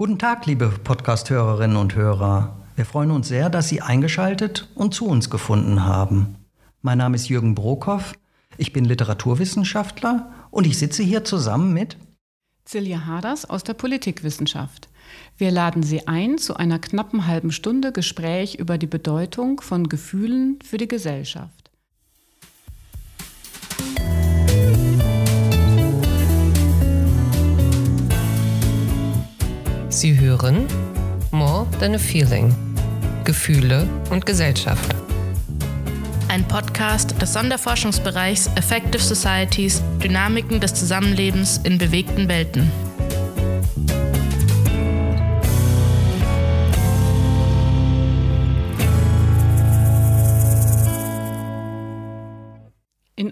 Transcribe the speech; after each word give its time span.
Guten 0.00 0.20
Tag, 0.20 0.46
liebe 0.46 0.68
Podcast-Hörerinnen 0.68 1.76
und 1.76 1.96
Hörer. 1.96 2.56
Wir 2.76 2.84
freuen 2.84 3.10
uns 3.10 3.26
sehr, 3.26 3.50
dass 3.50 3.68
Sie 3.68 3.80
eingeschaltet 3.80 4.68
und 4.76 4.94
zu 4.94 5.08
uns 5.08 5.28
gefunden 5.28 5.84
haben. 5.84 6.36
Mein 6.82 6.98
Name 6.98 7.16
ist 7.16 7.28
Jürgen 7.28 7.56
Brokoff, 7.56 8.12
ich 8.58 8.72
bin 8.72 8.84
Literaturwissenschaftler 8.84 10.32
und 10.52 10.68
ich 10.68 10.78
sitze 10.78 11.02
hier 11.02 11.24
zusammen 11.24 11.72
mit 11.72 11.96
Silja 12.64 13.06
Haders 13.06 13.50
aus 13.50 13.64
der 13.64 13.74
Politikwissenschaft. 13.74 14.88
Wir 15.36 15.50
laden 15.50 15.82
Sie 15.82 16.06
ein 16.06 16.38
zu 16.38 16.54
einer 16.54 16.78
knappen 16.78 17.26
halben 17.26 17.50
Stunde 17.50 17.90
Gespräch 17.90 18.54
über 18.54 18.78
die 18.78 18.86
Bedeutung 18.86 19.60
von 19.60 19.88
Gefühlen 19.88 20.60
für 20.62 20.76
die 20.76 20.86
Gesellschaft. 20.86 21.67
Sie 29.98 30.16
hören 30.16 30.68
More 31.32 31.66
Than 31.80 31.96
a 31.96 31.98
Feeling. 31.98 32.54
Gefühle 33.24 33.84
und 34.10 34.24
Gesellschaft. 34.24 34.94
Ein 36.28 36.46
Podcast 36.46 37.20
des 37.20 37.32
Sonderforschungsbereichs 37.32 38.48
Effective 38.54 39.02
Societies, 39.02 39.82
Dynamiken 40.00 40.60
des 40.60 40.74
Zusammenlebens 40.74 41.58
in 41.64 41.78
bewegten 41.78 42.28
Welten. 42.28 42.70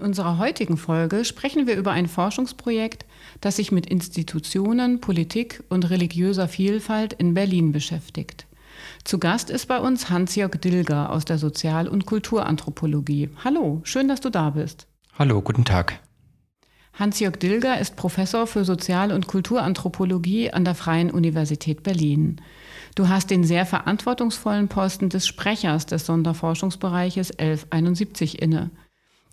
Unserer 0.06 0.38
heutigen 0.38 0.76
Folge 0.76 1.24
sprechen 1.24 1.66
wir 1.66 1.76
über 1.76 1.90
ein 1.90 2.06
Forschungsprojekt, 2.06 3.04
das 3.40 3.56
sich 3.56 3.72
mit 3.72 3.86
Institutionen, 3.86 5.00
Politik 5.00 5.64
und 5.68 5.90
religiöser 5.90 6.46
Vielfalt 6.46 7.12
in 7.12 7.34
Berlin 7.34 7.72
beschäftigt. 7.72 8.46
Zu 9.02 9.18
Gast 9.18 9.50
ist 9.50 9.66
bei 9.66 9.78
uns 9.80 10.08
Hans-Jörg 10.08 10.52
Dilger 10.60 11.10
aus 11.10 11.24
der 11.24 11.38
Sozial- 11.38 11.88
und 11.88 12.06
Kulturanthropologie. 12.06 13.30
Hallo, 13.42 13.80
schön, 13.82 14.06
dass 14.06 14.20
du 14.20 14.30
da 14.30 14.50
bist. 14.50 14.86
Hallo, 15.18 15.42
guten 15.42 15.64
Tag. 15.64 15.98
Hans-Jörg 16.92 17.36
Dilger 17.36 17.80
ist 17.80 17.96
Professor 17.96 18.46
für 18.46 18.64
Sozial- 18.64 19.12
und 19.12 19.26
Kulturanthropologie 19.26 20.52
an 20.52 20.64
der 20.64 20.76
Freien 20.76 21.10
Universität 21.10 21.82
Berlin. 21.82 22.40
Du 22.94 23.08
hast 23.08 23.30
den 23.30 23.42
sehr 23.42 23.66
verantwortungsvollen 23.66 24.68
Posten 24.68 25.08
des 25.08 25.26
Sprechers 25.26 25.84
des 25.84 26.06
Sonderforschungsbereiches 26.06 27.32
1171 27.32 28.40
inne. 28.40 28.70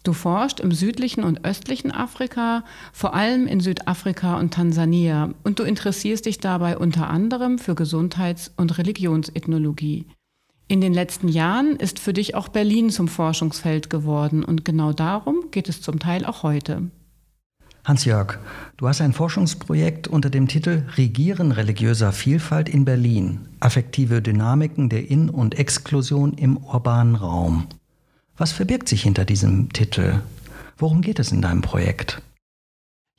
Du 0.04 0.12
forschst 0.12 0.60
im 0.60 0.74
südlichen 0.74 1.24
und 1.24 1.46
östlichen 1.46 1.92
Afrika, 1.92 2.66
vor 2.92 3.14
allem 3.14 3.48
in 3.48 3.62
Südafrika 3.62 4.38
und 4.38 4.54
Tansania, 4.54 5.30
und 5.44 5.60
du 5.60 5.64
interessierst 5.64 6.26
dich 6.26 6.40
dabei 6.40 6.78
unter 6.78 7.10
anderem 7.10 7.58
für 7.58 7.74
Gesundheits- 7.74 8.52
und 8.58 8.78
Religionsethnologie. 8.78 10.06
In 10.68 10.82
den 10.82 10.94
letzten 10.94 11.30
Jahren 11.30 11.78
ist 11.78 12.00
für 12.00 12.14
dich 12.14 12.36
auch 12.36 12.50
Berlin 12.50 12.90
zum 12.90 13.08
Forschungsfeld 13.08 13.90
geworden 13.90 14.44
und 14.44 14.66
genau 14.66 14.92
darum 14.92 15.46
geht 15.52 15.70
es 15.70 15.82
zum 15.82 16.00
Teil 16.00 16.26
auch 16.26 16.44
heute. 16.44 16.90
Hans-Jörg, 17.86 18.40
du 18.78 18.88
hast 18.88 19.02
ein 19.02 19.12
Forschungsprojekt 19.12 20.08
unter 20.08 20.30
dem 20.30 20.48
Titel 20.48 20.84
Regieren 20.96 21.52
religiöser 21.52 22.14
Vielfalt 22.14 22.70
in 22.70 22.86
Berlin, 22.86 23.42
affektive 23.60 24.22
Dynamiken 24.22 24.88
der 24.88 25.10
In- 25.10 25.30
und 25.30 25.60
Exklusion 25.60 26.34
im 26.34 26.58
urbanen 26.58 27.16
Raum. 27.16 27.68
Was 28.36 28.52
verbirgt 28.52 28.90
sich 28.90 29.04
hinter 29.04 29.26
diesem 29.26 29.72
Titel? 29.72 30.22
Worum 30.78 31.02
geht 31.02 31.20
es 31.20 31.32
in 31.32 31.42
deinem 31.42 31.62
Projekt? 31.62 32.22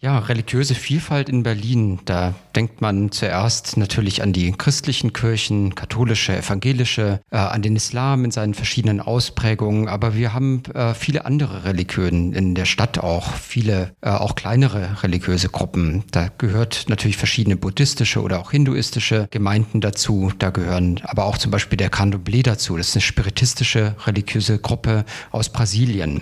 Ja, 0.04 0.18
religiöse 0.18 0.74
Vielfalt 0.74 1.30
in 1.30 1.44
Berlin. 1.44 1.98
Da 2.04 2.34
denkt 2.54 2.82
man 2.82 3.10
zuerst 3.10 3.78
natürlich 3.78 4.22
an 4.22 4.34
die 4.34 4.52
christlichen 4.52 5.14
Kirchen, 5.14 5.74
katholische, 5.74 6.36
evangelische, 6.36 7.22
äh, 7.30 7.38
an 7.38 7.62
den 7.62 7.74
Islam 7.74 8.26
in 8.26 8.30
seinen 8.30 8.52
verschiedenen 8.52 9.00
Ausprägungen. 9.00 9.88
Aber 9.88 10.14
wir 10.14 10.34
haben 10.34 10.62
äh, 10.74 10.92
viele 10.92 11.24
andere 11.24 11.64
Religionen 11.64 12.34
in 12.34 12.54
der 12.54 12.66
Stadt 12.66 12.98
auch, 12.98 13.32
viele 13.32 13.94
äh, 14.02 14.10
auch 14.10 14.34
kleinere 14.34 15.02
religiöse 15.02 15.48
Gruppen. 15.48 16.04
Da 16.10 16.28
gehört 16.36 16.84
natürlich 16.88 17.16
verschiedene 17.16 17.56
buddhistische 17.56 18.20
oder 18.20 18.40
auch 18.40 18.50
hinduistische 18.50 19.28
Gemeinden 19.30 19.80
dazu. 19.80 20.32
Da 20.38 20.50
gehören 20.50 21.00
aber 21.04 21.24
auch 21.24 21.38
zum 21.38 21.50
Beispiel 21.50 21.78
der 21.78 21.90
Candomblé 21.90 22.42
dazu. 22.42 22.76
Das 22.76 22.88
ist 22.88 22.96
eine 22.96 23.00
spiritistische 23.00 23.96
religiöse 24.04 24.58
Gruppe 24.58 25.06
aus 25.30 25.48
Brasilien. 25.48 26.20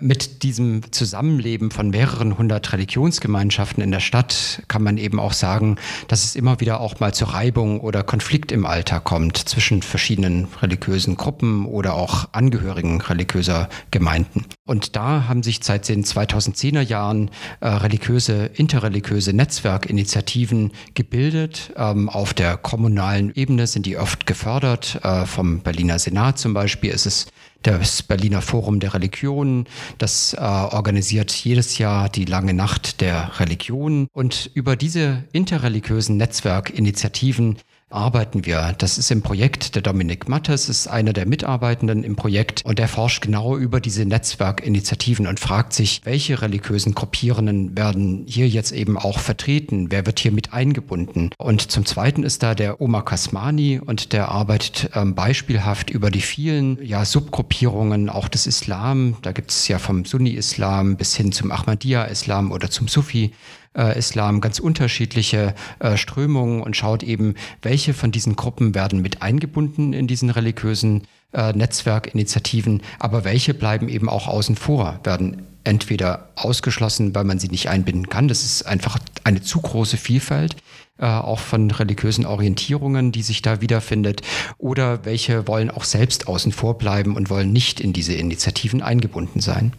Mit 0.00 0.42
diesem 0.42 0.90
Zusammenleben 0.90 1.70
von 1.70 1.90
mehreren 1.90 2.36
hundert 2.36 2.72
Religionsgemeinschaften 2.72 3.80
in 3.80 3.92
der 3.92 4.00
Stadt 4.00 4.64
kann 4.66 4.82
man 4.82 4.98
eben 4.98 5.20
auch 5.20 5.32
sagen, 5.32 5.76
dass 6.08 6.24
es 6.24 6.34
immer 6.34 6.58
wieder 6.58 6.80
auch 6.80 6.98
mal 6.98 7.14
zu 7.14 7.26
Reibung 7.26 7.78
oder 7.78 8.02
Konflikt 8.02 8.50
im 8.50 8.66
Alltag 8.66 9.04
kommt 9.04 9.36
zwischen 9.36 9.82
verschiedenen 9.82 10.48
religiösen 10.60 11.16
Gruppen 11.16 11.64
oder 11.66 11.94
auch 11.94 12.28
Angehörigen 12.32 13.00
religiöser 13.02 13.68
Gemeinden. 13.92 14.46
Und 14.66 14.96
da 14.96 15.28
haben 15.28 15.44
sich 15.44 15.60
seit 15.62 15.88
den 15.88 16.02
2010er 16.02 16.80
Jahren 16.80 17.30
äh, 17.60 17.68
religiöse, 17.68 18.46
interreligiöse 18.46 19.32
Netzwerkinitiativen 19.32 20.72
gebildet. 20.94 21.72
Ähm, 21.76 22.08
auf 22.08 22.34
der 22.34 22.56
kommunalen 22.56 23.32
Ebene 23.36 23.68
sind 23.68 23.86
die 23.86 23.96
oft 23.96 24.26
gefördert. 24.26 24.98
Äh, 25.04 25.24
vom 25.26 25.60
Berliner 25.60 26.00
Senat 26.00 26.40
zum 26.40 26.52
Beispiel 26.52 26.90
ist 26.90 27.06
es 27.06 27.26
das 27.64 28.02
Berliner 28.02 28.42
Forum 28.42 28.78
der 28.78 28.94
Religionen. 28.94 29.66
Das 29.98 30.34
äh, 30.34 30.38
organisiert 30.38 31.32
jedes 31.32 31.78
Jahr 31.78 32.08
die 32.08 32.24
lange 32.24 32.54
Nacht 32.54 33.00
der 33.00 33.40
Religionen. 33.40 34.06
Und 34.12 34.50
über 34.54 34.76
diese 34.76 35.24
interreligiösen 35.32 36.16
Netzwerkinitiativen 36.16 37.56
arbeiten 37.90 38.44
wir. 38.44 38.74
Das 38.78 38.98
ist 38.98 39.10
im 39.10 39.22
Projekt 39.22 39.74
der 39.74 39.82
Dominik 39.82 40.28
Mattes, 40.28 40.68
ist 40.68 40.88
einer 40.88 41.12
der 41.12 41.26
Mitarbeitenden 41.26 42.02
im 42.02 42.16
Projekt 42.16 42.64
und 42.64 42.78
der 42.78 42.88
forscht 42.88 43.22
genau 43.22 43.56
über 43.56 43.80
diese 43.80 44.04
Netzwerkinitiativen 44.04 45.26
und 45.26 45.40
fragt 45.40 45.72
sich, 45.72 46.00
welche 46.04 46.42
religiösen 46.42 46.94
Gruppierenden 46.94 47.76
werden 47.76 48.24
hier 48.26 48.48
jetzt 48.48 48.72
eben 48.72 48.98
auch 48.98 49.18
vertreten? 49.18 49.90
Wer 49.90 50.06
wird 50.06 50.18
hier 50.18 50.32
mit 50.32 50.52
eingebunden? 50.52 51.30
Und 51.38 51.70
zum 51.70 51.86
Zweiten 51.86 52.24
ist 52.24 52.42
da 52.42 52.54
der 52.54 52.80
Omar 52.80 53.04
Kasmani 53.04 53.80
und 53.84 54.12
der 54.12 54.28
arbeitet 54.28 54.90
ähm, 54.94 55.14
beispielhaft 55.14 55.90
über 55.90 56.10
die 56.10 56.20
vielen 56.20 56.84
ja, 56.84 57.04
Subgruppierungen 57.04 58.08
auch 58.08 58.28
des 58.28 58.46
Islam. 58.46 59.16
Da 59.22 59.32
gibt 59.32 59.50
es 59.50 59.68
ja 59.68 59.78
vom 59.78 60.04
Sunni-Islam 60.04 60.96
bis 60.96 61.14
hin 61.14 61.32
zum 61.32 61.52
Ahmadiyya-Islam 61.52 62.50
oder 62.50 62.70
zum 62.70 62.88
Sufi 62.88 63.32
äh, 63.76 63.98
Islam 63.98 64.40
ganz 64.40 64.58
unterschiedliche 64.58 65.54
äh, 65.78 65.96
Strömungen 65.96 66.62
und 66.62 66.76
schaut 66.76 67.02
eben, 67.02 67.34
welche 67.62 67.94
von 67.94 68.10
diesen 68.10 68.36
Gruppen 68.36 68.74
werden 68.74 69.02
mit 69.02 69.22
eingebunden 69.22 69.92
in 69.92 70.06
diesen 70.06 70.30
religiösen 70.30 71.02
äh, 71.32 71.52
Netzwerkinitiativen, 71.52 72.82
aber 72.98 73.24
welche 73.24 73.54
bleiben 73.54 73.88
eben 73.88 74.08
auch 74.08 74.28
außen 74.28 74.56
vor, 74.56 75.00
werden 75.04 75.42
entweder 75.64 76.28
ausgeschlossen, 76.36 77.14
weil 77.14 77.24
man 77.24 77.38
sie 77.38 77.48
nicht 77.48 77.68
einbinden 77.68 78.08
kann. 78.08 78.28
Das 78.28 78.44
ist 78.44 78.66
einfach 78.66 78.98
eine 79.24 79.40
zu 79.40 79.60
große 79.60 79.96
Vielfalt 79.96 80.56
äh, 80.98 81.06
auch 81.06 81.40
von 81.40 81.70
religiösen 81.70 82.24
Orientierungen, 82.24 83.10
die 83.10 83.22
sich 83.22 83.42
da 83.42 83.60
wiederfindet, 83.60 84.22
oder 84.58 85.04
welche 85.04 85.48
wollen 85.48 85.70
auch 85.70 85.84
selbst 85.84 86.28
außen 86.28 86.52
vor 86.52 86.78
bleiben 86.78 87.16
und 87.16 87.30
wollen 87.30 87.52
nicht 87.52 87.80
in 87.80 87.92
diese 87.92 88.14
Initiativen 88.14 88.80
eingebunden 88.80 89.40
sein. 89.40 89.72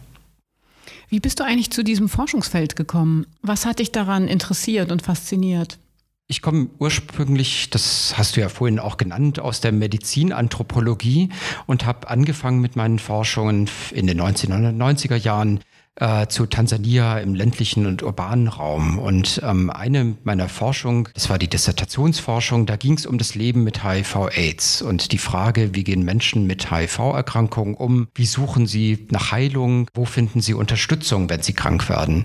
Wie 1.08 1.20
bist 1.20 1.40
du 1.40 1.44
eigentlich 1.44 1.70
zu 1.70 1.84
diesem 1.84 2.08
Forschungsfeld 2.08 2.76
gekommen? 2.76 3.26
Was 3.42 3.64
hat 3.64 3.78
dich 3.78 3.92
daran 3.92 4.26
interessiert 4.26 4.90
und 4.90 5.02
fasziniert? 5.02 5.78
Ich 6.28 6.42
komme 6.42 6.68
ursprünglich, 6.80 7.70
das 7.70 8.14
hast 8.18 8.36
du 8.36 8.40
ja 8.40 8.48
vorhin 8.48 8.80
auch 8.80 8.96
genannt, 8.96 9.38
aus 9.38 9.60
der 9.60 9.70
Medizinanthropologie 9.70 11.28
und 11.66 11.86
habe 11.86 12.08
angefangen 12.08 12.60
mit 12.60 12.74
meinen 12.74 12.98
Forschungen 12.98 13.70
in 13.92 14.08
den 14.08 14.20
1990er 14.20 15.14
Jahren 15.14 15.60
äh, 15.96 16.26
zu 16.28 16.46
Tansania 16.46 17.18
im 17.18 17.34
ländlichen 17.34 17.86
und 17.86 18.02
urbanen 18.02 18.48
Raum. 18.48 18.98
Und 18.98 19.40
ähm, 19.42 19.70
eine 19.70 20.16
meiner 20.24 20.48
Forschung, 20.48 21.08
das 21.14 21.30
war 21.30 21.38
die 21.38 21.48
Dissertationsforschung, 21.48 22.66
da 22.66 22.76
ging 22.76 22.94
es 22.94 23.06
um 23.06 23.18
das 23.18 23.34
Leben 23.34 23.64
mit 23.64 23.82
HIV-Aids 23.82 24.82
und 24.82 25.12
die 25.12 25.18
Frage, 25.18 25.74
wie 25.74 25.84
gehen 25.84 26.04
Menschen 26.04 26.46
mit 26.46 26.70
HIV-Erkrankungen 26.70 27.74
um, 27.74 28.08
wie 28.14 28.26
suchen 28.26 28.66
sie 28.66 29.06
nach 29.10 29.32
Heilung, 29.32 29.88
wo 29.94 30.04
finden 30.04 30.40
sie 30.40 30.54
Unterstützung, 30.54 31.28
wenn 31.30 31.42
sie 31.42 31.54
krank 31.54 31.88
werden. 31.88 32.24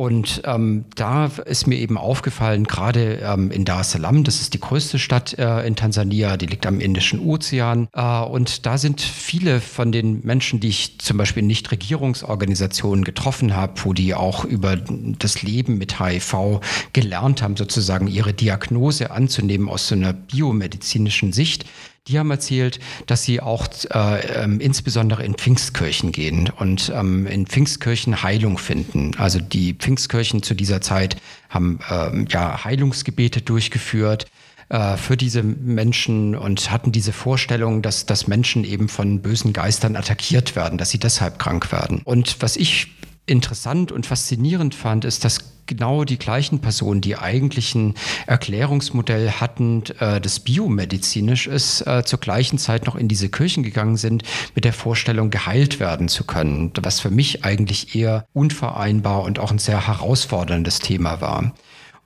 Und 0.00 0.40
ähm, 0.46 0.86
da 0.94 1.26
ist 1.44 1.66
mir 1.66 1.76
eben 1.76 1.98
aufgefallen, 1.98 2.64
gerade 2.64 3.16
ähm, 3.16 3.50
in 3.50 3.66
Dar 3.66 3.82
es 3.82 3.90
Salaam, 3.90 4.24
das 4.24 4.40
ist 4.40 4.54
die 4.54 4.58
größte 4.58 4.98
Stadt 4.98 5.38
äh, 5.38 5.66
in 5.66 5.76
Tansania, 5.76 6.38
die 6.38 6.46
liegt 6.46 6.64
am 6.64 6.80
Indischen 6.80 7.20
Ozean. 7.20 7.86
Äh, 7.92 8.22
und 8.22 8.64
da 8.64 8.78
sind 8.78 9.02
viele 9.02 9.60
von 9.60 9.92
den 9.92 10.24
Menschen, 10.24 10.58
die 10.58 10.68
ich 10.68 10.98
zum 11.00 11.18
Beispiel 11.18 11.42
in 11.42 11.48
Nichtregierungsorganisationen 11.48 13.04
getroffen 13.04 13.54
habe, 13.54 13.74
wo 13.84 13.92
die 13.92 14.14
auch 14.14 14.46
über 14.46 14.76
das 14.76 15.42
Leben 15.42 15.76
mit 15.76 16.00
HIV 16.00 16.60
gelernt 16.94 17.42
haben, 17.42 17.58
sozusagen 17.58 18.06
ihre 18.06 18.32
Diagnose 18.32 19.10
anzunehmen 19.10 19.68
aus 19.68 19.88
so 19.88 19.94
einer 19.94 20.14
biomedizinischen 20.14 21.34
Sicht, 21.34 21.66
die 22.08 22.18
haben 22.18 22.30
erzählt, 22.30 22.80
dass 23.06 23.24
sie 23.24 23.40
auch 23.40 23.68
äh, 23.90 24.44
ähm, 24.44 24.60
insbesondere 24.60 25.24
in 25.24 25.34
Pfingstkirchen 25.34 26.12
gehen 26.12 26.50
und 26.58 26.90
ähm, 26.94 27.26
in 27.26 27.46
Pfingstkirchen 27.46 28.22
Heilung 28.22 28.58
finden. 28.58 29.12
Also 29.18 29.38
die 29.38 29.74
Pfingstkirchen 29.74 30.42
zu 30.42 30.54
dieser 30.54 30.80
Zeit 30.80 31.16
haben 31.48 31.80
ähm, 31.90 32.26
ja 32.30 32.64
Heilungsgebete 32.64 33.42
durchgeführt 33.42 34.26
äh, 34.70 34.96
für 34.96 35.16
diese 35.16 35.42
Menschen 35.42 36.34
und 36.36 36.70
hatten 36.70 36.92
diese 36.92 37.12
Vorstellung, 37.12 37.82
dass, 37.82 38.06
dass 38.06 38.26
Menschen 38.26 38.64
eben 38.64 38.88
von 38.88 39.20
bösen 39.20 39.52
Geistern 39.52 39.96
attackiert 39.96 40.56
werden, 40.56 40.78
dass 40.78 40.90
sie 40.90 40.98
deshalb 40.98 41.38
krank 41.38 41.70
werden. 41.70 42.00
Und 42.04 42.36
was 42.40 42.56
ich 42.56 42.88
interessant 43.26 43.92
und 43.92 44.06
faszinierend 44.06 44.74
fand, 44.74 45.04
ist, 45.04 45.24
dass 45.24 45.50
genau 45.70 46.04
die 46.04 46.18
gleichen 46.18 46.60
Personen, 46.60 47.00
die 47.00 47.16
eigentlich 47.16 47.74
ein 47.74 47.94
Erklärungsmodell 48.26 49.30
hatten, 49.30 49.84
äh, 50.00 50.20
das 50.20 50.40
biomedizinisch 50.40 51.46
ist, 51.46 51.86
äh, 51.86 52.04
zur 52.04 52.18
gleichen 52.18 52.58
Zeit 52.58 52.86
noch 52.86 52.96
in 52.96 53.08
diese 53.08 53.28
Kirchen 53.28 53.62
gegangen 53.62 53.96
sind, 53.96 54.24
mit 54.54 54.64
der 54.64 54.72
Vorstellung, 54.72 55.30
geheilt 55.30 55.80
werden 55.80 56.08
zu 56.08 56.24
können, 56.24 56.72
was 56.82 57.00
für 57.00 57.10
mich 57.10 57.44
eigentlich 57.44 57.94
eher 57.94 58.26
unvereinbar 58.32 59.22
und 59.22 59.38
auch 59.38 59.52
ein 59.52 59.58
sehr 59.58 59.86
herausforderndes 59.86 60.80
Thema 60.80 61.20
war. 61.20 61.54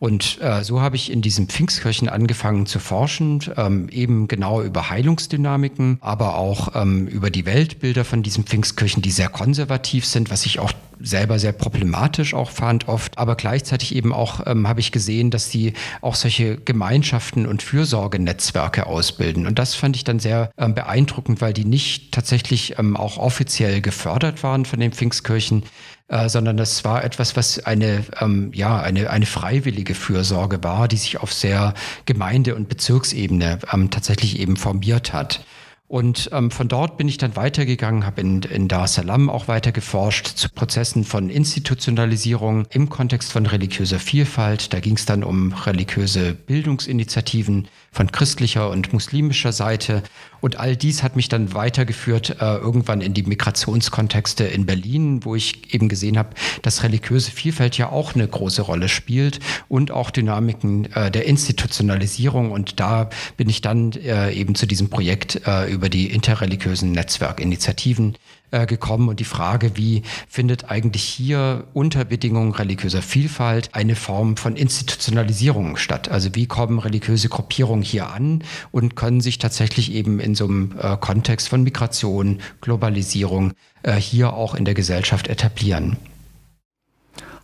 Und 0.04 0.38
äh, 0.42 0.62
so 0.62 0.82
habe 0.82 0.96
ich 0.96 1.10
in 1.10 1.22
diesem 1.22 1.48
Pfingstkirchen 1.48 2.10
angefangen 2.10 2.66
zu 2.66 2.78
forschen, 2.78 3.40
ähm, 3.56 3.88
eben 3.88 4.28
genau 4.28 4.60
über 4.60 4.90
Heilungsdynamiken, 4.90 5.96
aber 6.02 6.36
auch 6.36 6.74
ähm, 6.74 7.06
über 7.06 7.30
die 7.30 7.46
Weltbilder 7.46 8.04
von 8.04 8.22
diesen 8.22 8.44
Pfingstkirchen, 8.44 9.00
die 9.00 9.10
sehr 9.10 9.30
konservativ 9.30 10.04
sind, 10.04 10.30
was 10.30 10.44
ich 10.44 10.58
auch 10.58 10.74
selber 11.00 11.38
sehr 11.38 11.52
problematisch 11.52 12.34
auch 12.34 12.50
fand 12.50 12.86
oft. 12.86 13.16
Aber 13.16 13.34
gleichzeitig 13.34 13.94
eben 13.94 14.12
auch 14.12 14.46
ähm, 14.46 14.68
habe 14.68 14.80
ich 14.80 14.92
gesehen, 14.92 15.30
dass 15.30 15.50
sie 15.50 15.72
auch 16.02 16.16
solche 16.16 16.58
Gemeinschaften 16.58 17.46
und 17.46 17.62
Fürsorgenetzwerke 17.62 18.84
ausbilden. 18.86 19.46
Und 19.46 19.58
das 19.58 19.74
fand 19.74 19.96
ich 19.96 20.04
dann 20.04 20.18
sehr 20.18 20.50
ähm, 20.58 20.74
beeindruckend, 20.74 21.40
weil 21.40 21.54
die 21.54 21.64
nicht 21.64 22.12
tatsächlich 22.12 22.78
ähm, 22.78 22.98
auch 22.98 23.16
offiziell 23.16 23.80
gefördert 23.80 24.42
waren 24.42 24.66
von 24.66 24.80
den 24.80 24.92
Pfingstkirchen, 24.92 25.62
äh, 26.08 26.28
sondern 26.28 26.56
das 26.56 26.84
war 26.84 27.02
etwas, 27.04 27.36
was 27.36 27.64
eine, 27.64 28.04
ähm, 28.20 28.50
ja, 28.54 28.80
eine, 28.80 29.10
eine 29.10 29.26
freiwillige 29.26 29.94
Fürsorge 29.94 30.62
war, 30.62 30.86
die 30.88 30.96
sich 30.96 31.18
auf 31.18 31.32
sehr 31.32 31.74
Gemeinde- 32.04 32.54
und 32.54 32.68
Bezirksebene 32.68 33.58
ähm, 33.72 33.90
tatsächlich 33.90 34.38
eben 34.38 34.56
formiert 34.56 35.12
hat. 35.12 35.44
Und 35.86 36.30
ähm, 36.32 36.50
von 36.50 36.66
dort 36.66 36.96
bin 36.96 37.08
ich 37.08 37.18
dann 37.18 37.36
weitergegangen, 37.36 38.06
habe 38.06 38.20
in, 38.20 38.42
in 38.42 38.68
Dar 38.68 38.84
es 38.84 38.94
Salaam 38.94 39.30
auch 39.30 39.48
weiter 39.48 39.70
geforscht 39.70 40.26
zu 40.26 40.48
Prozessen 40.48 41.04
von 41.04 41.30
Institutionalisierung 41.30 42.66
im 42.70 42.88
Kontext 42.88 43.30
von 43.32 43.46
religiöser 43.46 43.98
Vielfalt. 43.98 44.72
Da 44.72 44.80
ging 44.80 44.96
es 44.96 45.04
dann 45.04 45.22
um 45.22 45.52
religiöse 45.52 46.34
Bildungsinitiativen 46.34 47.68
von 47.94 48.10
christlicher 48.10 48.70
und 48.70 48.92
muslimischer 48.92 49.52
Seite. 49.52 50.02
Und 50.40 50.58
all 50.58 50.76
dies 50.76 51.02
hat 51.02 51.16
mich 51.16 51.28
dann 51.28 51.54
weitergeführt 51.54 52.36
äh, 52.40 52.56
irgendwann 52.56 53.00
in 53.00 53.14
die 53.14 53.22
Migrationskontexte 53.22 54.44
in 54.44 54.66
Berlin, 54.66 55.24
wo 55.24 55.36
ich 55.36 55.72
eben 55.72 55.88
gesehen 55.88 56.18
habe, 56.18 56.30
dass 56.60 56.82
religiöse 56.82 57.30
Vielfalt 57.30 57.78
ja 57.78 57.90
auch 57.90 58.14
eine 58.14 58.26
große 58.26 58.62
Rolle 58.62 58.88
spielt 58.88 59.38
und 59.68 59.92
auch 59.92 60.10
Dynamiken 60.10 60.92
äh, 60.92 61.10
der 61.10 61.26
Institutionalisierung. 61.26 62.50
Und 62.50 62.80
da 62.80 63.08
bin 63.36 63.48
ich 63.48 63.62
dann 63.62 63.92
äh, 63.92 64.32
eben 64.32 64.54
zu 64.54 64.66
diesem 64.66 64.90
Projekt 64.90 65.40
äh, 65.46 65.72
über 65.72 65.88
die 65.88 66.10
interreligiösen 66.10 66.92
Netzwerkinitiativen 66.92 68.16
äh, 68.50 68.66
gekommen 68.66 69.08
und 69.08 69.20
die 69.20 69.24
Frage, 69.24 69.76
wie 69.76 70.02
findet 70.28 70.70
eigentlich 70.70 71.02
hier 71.02 71.66
unter 71.72 72.04
Bedingungen 72.04 72.52
religiöser 72.52 73.02
Vielfalt 73.02 73.70
eine 73.72 73.96
Form 73.96 74.36
von 74.36 74.56
Institutionalisierung 74.56 75.76
statt? 75.76 76.08
Also 76.08 76.34
wie 76.34 76.46
kommen 76.46 76.78
religiöse 76.78 77.28
Gruppierungen 77.28 77.82
hier 77.82 78.10
an 78.10 78.44
und 78.70 78.96
können 78.96 79.20
sich 79.20 79.38
tatsächlich 79.38 79.92
eben 79.92 80.20
in 80.20 80.34
so 80.34 80.44
einem 80.44 80.74
äh, 80.80 80.96
Kontext 80.96 81.48
von 81.48 81.62
Migration, 81.62 82.40
Globalisierung 82.60 83.52
äh, 83.82 83.94
hier 83.94 84.34
auch 84.34 84.54
in 84.54 84.64
der 84.64 84.74
Gesellschaft 84.74 85.28
etablieren? 85.28 85.96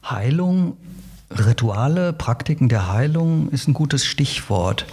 Heilung, 0.09 0.77
Rituale, 1.31 2.13
Praktiken 2.13 2.69
der 2.69 2.93
Heilung 2.93 3.51
ist 3.51 3.69
ein 3.69 3.75
gutes 3.75 4.05
Stichwort. 4.05 4.87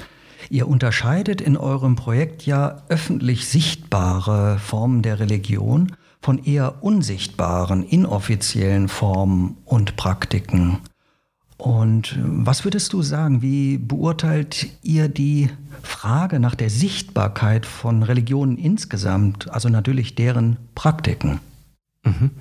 Ihr 0.49 0.67
unterscheidet 0.67 1.41
in 1.41 1.57
eurem 1.57 1.95
Projekt 1.95 2.45
ja 2.45 2.83
öffentlich 2.89 3.47
sichtbare 3.47 4.59
Formen 4.59 5.01
der 5.01 5.19
Religion 5.19 5.94
von 6.21 6.44
eher 6.44 6.83
unsichtbaren, 6.83 7.83
inoffiziellen 7.83 8.88
Formen 8.88 9.57
und 9.65 9.95
Praktiken. 9.97 10.79
Und 11.57 12.19
was 12.21 12.63
würdest 12.65 12.94
du 12.94 13.01
sagen, 13.01 13.41
wie 13.41 13.77
beurteilt 13.77 14.67
ihr 14.83 15.07
die 15.07 15.49
Frage 15.81 16.39
nach 16.39 16.53
der 16.53 16.69
Sichtbarkeit 16.69 17.65
von 17.65 18.03
Religionen 18.03 18.57
insgesamt, 18.57 19.49
also 19.49 19.67
natürlich 19.67 20.15
deren 20.15 20.57
Praktiken? 20.75 21.39
Mhm. 22.03 22.31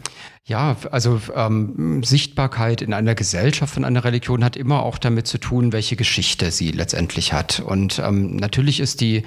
Ja, 0.49 0.77
also 0.93 1.21
ähm, 1.35 2.05
Sichtbarkeit 2.05 2.81
in 2.81 2.95
einer 2.95 3.17
Gesellschaft 3.17 3.75
von 3.75 3.85
einer 3.85 4.05
Religion 4.05 4.45
hat 4.45 4.57
immer 4.57 4.85
auch 4.85 4.99
damit 4.99 5.27
zu 5.27 5.39
tun, 5.39 5.73
welche 5.73 5.97
Geschichte 5.97 6.53
sie 6.53 6.71
letztendlich 6.71 7.33
hat. 7.33 7.59
Und 7.59 7.99
ähm, 7.99 8.37
natürlich 8.37 8.79
ist 8.79 9.01
die 9.01 9.25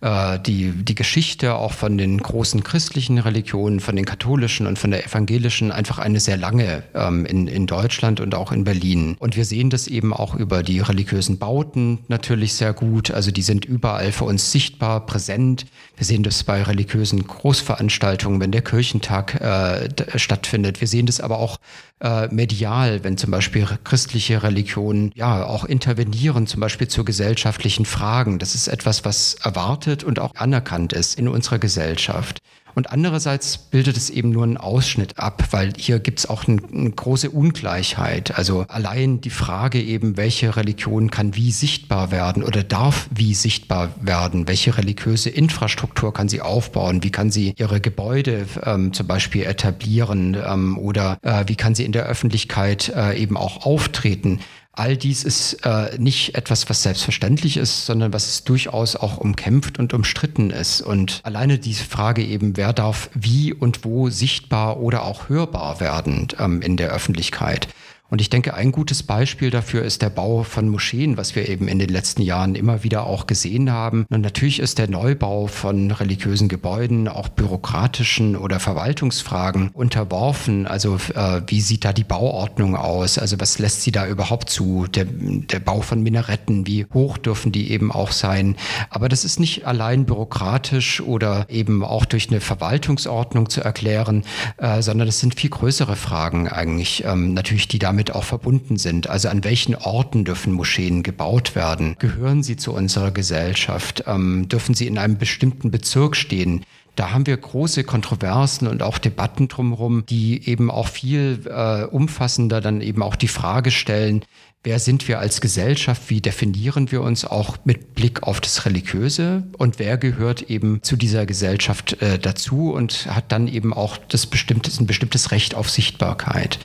äh, 0.00 0.38
die, 0.38 0.72
die 0.72 0.94
Geschichte 0.94 1.54
auch 1.54 1.72
von 1.72 1.96
den 1.96 2.18
großen 2.18 2.62
christlichen 2.62 3.18
Religionen, 3.18 3.80
von 3.80 3.96
den 3.96 4.04
katholischen 4.04 4.66
und 4.66 4.78
von 4.78 4.90
der 4.90 5.06
evangelischen 5.06 5.72
einfach 5.72 5.98
eine 5.98 6.20
sehr 6.20 6.36
lange 6.36 6.82
ähm, 6.94 7.24
in, 7.24 7.46
in 7.46 7.66
Deutschland 7.66 8.20
und 8.20 8.34
auch 8.34 8.52
in 8.52 8.64
Berlin. 8.64 9.16
Und 9.18 9.36
wir 9.36 9.44
sehen 9.44 9.70
das 9.70 9.86
eben 9.86 10.12
auch 10.12 10.34
über 10.34 10.62
die 10.62 10.80
religiösen 10.80 11.38
Bauten 11.38 12.00
natürlich 12.08 12.54
sehr 12.54 12.72
gut. 12.72 13.10
Also 13.10 13.30
die 13.30 13.42
sind 13.42 13.64
überall 13.64 14.12
für 14.12 14.24
uns 14.24 14.52
sichtbar, 14.52 15.06
präsent. 15.06 15.66
Wir 15.96 16.04
sehen 16.04 16.22
das 16.22 16.44
bei 16.44 16.62
religiösen 16.62 17.26
Großveranstaltungen, 17.26 18.40
wenn 18.40 18.52
der 18.52 18.62
Kirchentag 18.62 19.40
äh, 19.40 19.88
stattfindet. 20.18 20.80
Wir 20.80 20.88
sehen 20.88 21.06
das 21.06 21.20
aber 21.20 21.38
auch 21.38 21.58
äh, 22.00 22.28
medial, 22.28 23.04
wenn 23.04 23.16
zum 23.16 23.30
Beispiel 23.30 23.66
christliche 23.84 24.42
Religionen 24.42 25.12
ja 25.14 25.44
auch 25.46 25.64
intervenieren, 25.64 26.46
zum 26.46 26.60
Beispiel 26.60 26.88
zu 26.88 27.04
gesellschaftlichen 27.04 27.86
Fragen. 27.86 28.38
Das 28.38 28.54
ist 28.54 28.68
etwas, 28.68 29.04
was 29.04 29.34
erwartet 29.34 29.83
und 29.86 30.18
auch 30.18 30.34
anerkannt 30.36 30.92
ist 30.92 31.18
in 31.18 31.28
unserer 31.28 31.58
Gesellschaft. 31.58 32.40
Und 32.74 32.90
andererseits 32.90 33.56
bildet 33.56 33.96
es 33.96 34.10
eben 34.10 34.30
nur 34.30 34.42
einen 34.42 34.56
Ausschnitt 34.56 35.18
ab, 35.18 35.44
weil 35.52 35.72
hier 35.76 36.00
gibt 36.00 36.18
es 36.18 36.28
auch 36.28 36.48
eine, 36.48 36.60
eine 36.72 36.90
große 36.90 37.30
Ungleichheit. 37.30 38.36
Also 38.36 38.64
allein 38.68 39.20
die 39.20 39.30
Frage 39.30 39.80
eben, 39.80 40.16
welche 40.16 40.56
Religion 40.56 41.10
kann 41.10 41.36
wie 41.36 41.52
sichtbar 41.52 42.10
werden 42.10 42.42
oder 42.42 42.64
darf 42.64 43.08
wie 43.14 43.34
sichtbar 43.34 43.90
werden, 44.00 44.48
welche 44.48 44.76
religiöse 44.76 45.30
Infrastruktur 45.30 46.12
kann 46.12 46.28
sie 46.28 46.40
aufbauen, 46.40 47.02
wie 47.02 47.10
kann 47.10 47.30
sie 47.30 47.54
ihre 47.56 47.80
Gebäude 47.80 48.46
ähm, 48.64 48.92
zum 48.92 49.06
Beispiel 49.06 49.44
etablieren 49.44 50.36
ähm, 50.44 50.78
oder 50.78 51.18
äh, 51.22 51.44
wie 51.46 51.56
kann 51.56 51.74
sie 51.74 51.84
in 51.84 51.92
der 51.92 52.06
Öffentlichkeit 52.06 52.92
äh, 52.94 53.16
eben 53.16 53.36
auch 53.36 53.64
auftreten. 53.64 54.40
All 54.76 54.96
dies 54.96 55.22
ist 55.22 55.64
äh, 55.64 55.96
nicht 55.98 56.34
etwas, 56.34 56.68
was 56.68 56.82
selbstverständlich 56.82 57.56
ist, 57.56 57.86
sondern 57.86 58.12
was 58.12 58.42
durchaus 58.42 58.96
auch 58.96 59.18
umkämpft 59.18 59.78
und 59.78 59.94
umstritten 59.94 60.50
ist. 60.50 60.80
Und 60.80 61.20
alleine 61.22 61.58
diese 61.58 61.84
Frage 61.84 62.24
eben, 62.24 62.56
wer 62.56 62.72
darf 62.72 63.08
wie 63.14 63.52
und 63.52 63.84
wo 63.84 64.10
sichtbar 64.10 64.80
oder 64.80 65.04
auch 65.04 65.28
hörbar 65.28 65.78
werden 65.78 66.28
ähm, 66.40 66.60
in 66.60 66.76
der 66.76 66.90
Öffentlichkeit. 66.90 67.68
Und 68.10 68.20
ich 68.20 68.28
denke, 68.28 68.52
ein 68.52 68.70
gutes 68.70 69.02
Beispiel 69.02 69.50
dafür 69.50 69.82
ist 69.82 70.02
der 70.02 70.10
Bau 70.10 70.42
von 70.42 70.68
Moscheen, 70.68 71.16
was 71.16 71.34
wir 71.34 71.48
eben 71.48 71.68
in 71.68 71.78
den 71.78 71.88
letzten 71.88 72.20
Jahren 72.20 72.54
immer 72.54 72.84
wieder 72.84 73.06
auch 73.06 73.26
gesehen 73.26 73.72
haben. 73.72 74.04
Und 74.10 74.20
natürlich 74.20 74.60
ist 74.60 74.78
der 74.78 74.90
Neubau 74.90 75.46
von 75.46 75.90
religiösen 75.90 76.48
Gebäuden 76.48 77.08
auch 77.08 77.30
bürokratischen 77.30 78.36
oder 78.36 78.60
Verwaltungsfragen 78.60 79.70
unterworfen. 79.70 80.66
Also 80.66 80.96
äh, 81.14 81.40
wie 81.46 81.62
sieht 81.62 81.86
da 81.86 81.94
die 81.94 82.04
Bauordnung 82.04 82.76
aus? 82.76 83.18
Also 83.18 83.40
was 83.40 83.58
lässt 83.58 83.80
sie 83.82 83.90
da 83.90 84.06
überhaupt 84.06 84.50
zu? 84.50 84.86
Der, 84.86 85.06
der 85.06 85.60
Bau 85.60 85.80
von 85.80 86.02
Minaretten, 86.02 86.66
wie 86.66 86.84
hoch 86.92 87.16
dürfen 87.16 87.52
die 87.52 87.70
eben 87.70 87.90
auch 87.90 88.12
sein? 88.12 88.56
Aber 88.90 89.08
das 89.08 89.24
ist 89.24 89.40
nicht 89.40 89.66
allein 89.66 90.04
bürokratisch 90.04 91.00
oder 91.00 91.46
eben 91.48 91.82
auch 91.82 92.04
durch 92.04 92.28
eine 92.28 92.42
Verwaltungsordnung 92.42 93.48
zu 93.48 93.62
erklären, 93.62 94.24
äh, 94.58 94.82
sondern 94.82 95.08
es 95.08 95.20
sind 95.20 95.34
viel 95.34 95.50
größere 95.50 95.96
Fragen 95.96 96.48
eigentlich, 96.48 97.04
ähm, 97.06 97.32
natürlich, 97.32 97.66
die 97.66 97.78
da 97.78 97.93
damit 97.94 98.12
auch 98.12 98.24
verbunden 98.24 98.76
sind. 98.76 99.08
Also 99.08 99.28
an 99.28 99.44
welchen 99.44 99.76
Orten 99.76 100.24
dürfen 100.24 100.52
Moscheen 100.52 101.04
gebaut 101.04 101.54
werden? 101.54 101.94
Gehören 102.00 102.42
sie 102.42 102.56
zu 102.56 102.72
unserer 102.72 103.12
Gesellschaft? 103.12 104.02
Ähm, 104.08 104.48
dürfen 104.48 104.74
sie 104.74 104.88
in 104.88 104.98
einem 104.98 105.16
bestimmten 105.16 105.70
Bezirk 105.70 106.16
stehen? 106.16 106.64
Da 106.96 107.12
haben 107.12 107.26
wir 107.26 107.36
große 107.36 107.84
Kontroversen 107.84 108.66
und 108.66 108.82
auch 108.82 108.98
Debatten 108.98 109.46
drumherum, 109.46 110.04
die 110.06 110.48
eben 110.48 110.72
auch 110.72 110.88
viel 110.88 111.40
äh, 111.46 111.84
umfassender 111.84 112.60
dann 112.60 112.80
eben 112.80 113.02
auch 113.02 113.14
die 113.14 113.28
Frage 113.28 113.70
stellen, 113.70 114.24
wer 114.64 114.80
sind 114.80 115.06
wir 115.06 115.20
als 115.20 115.40
Gesellschaft, 115.40 116.10
wie 116.10 116.20
definieren 116.20 116.90
wir 116.90 117.02
uns 117.02 117.24
auch 117.24 117.58
mit 117.64 117.94
Blick 117.94 118.24
auf 118.24 118.40
das 118.40 118.64
Religiöse 118.64 119.44
und 119.56 119.78
wer 119.78 119.98
gehört 119.98 120.42
eben 120.42 120.82
zu 120.82 120.96
dieser 120.96 121.26
Gesellschaft 121.26 122.00
äh, 122.02 122.18
dazu 122.18 122.72
und 122.72 123.06
hat 123.06 123.30
dann 123.30 123.46
eben 123.46 123.72
auch 123.72 123.98
das 124.08 124.26
bestimmtes, 124.26 124.80
ein 124.80 124.86
bestimmtes 124.86 125.30
Recht 125.30 125.54
auf 125.54 125.70
Sichtbarkeit. 125.70 126.58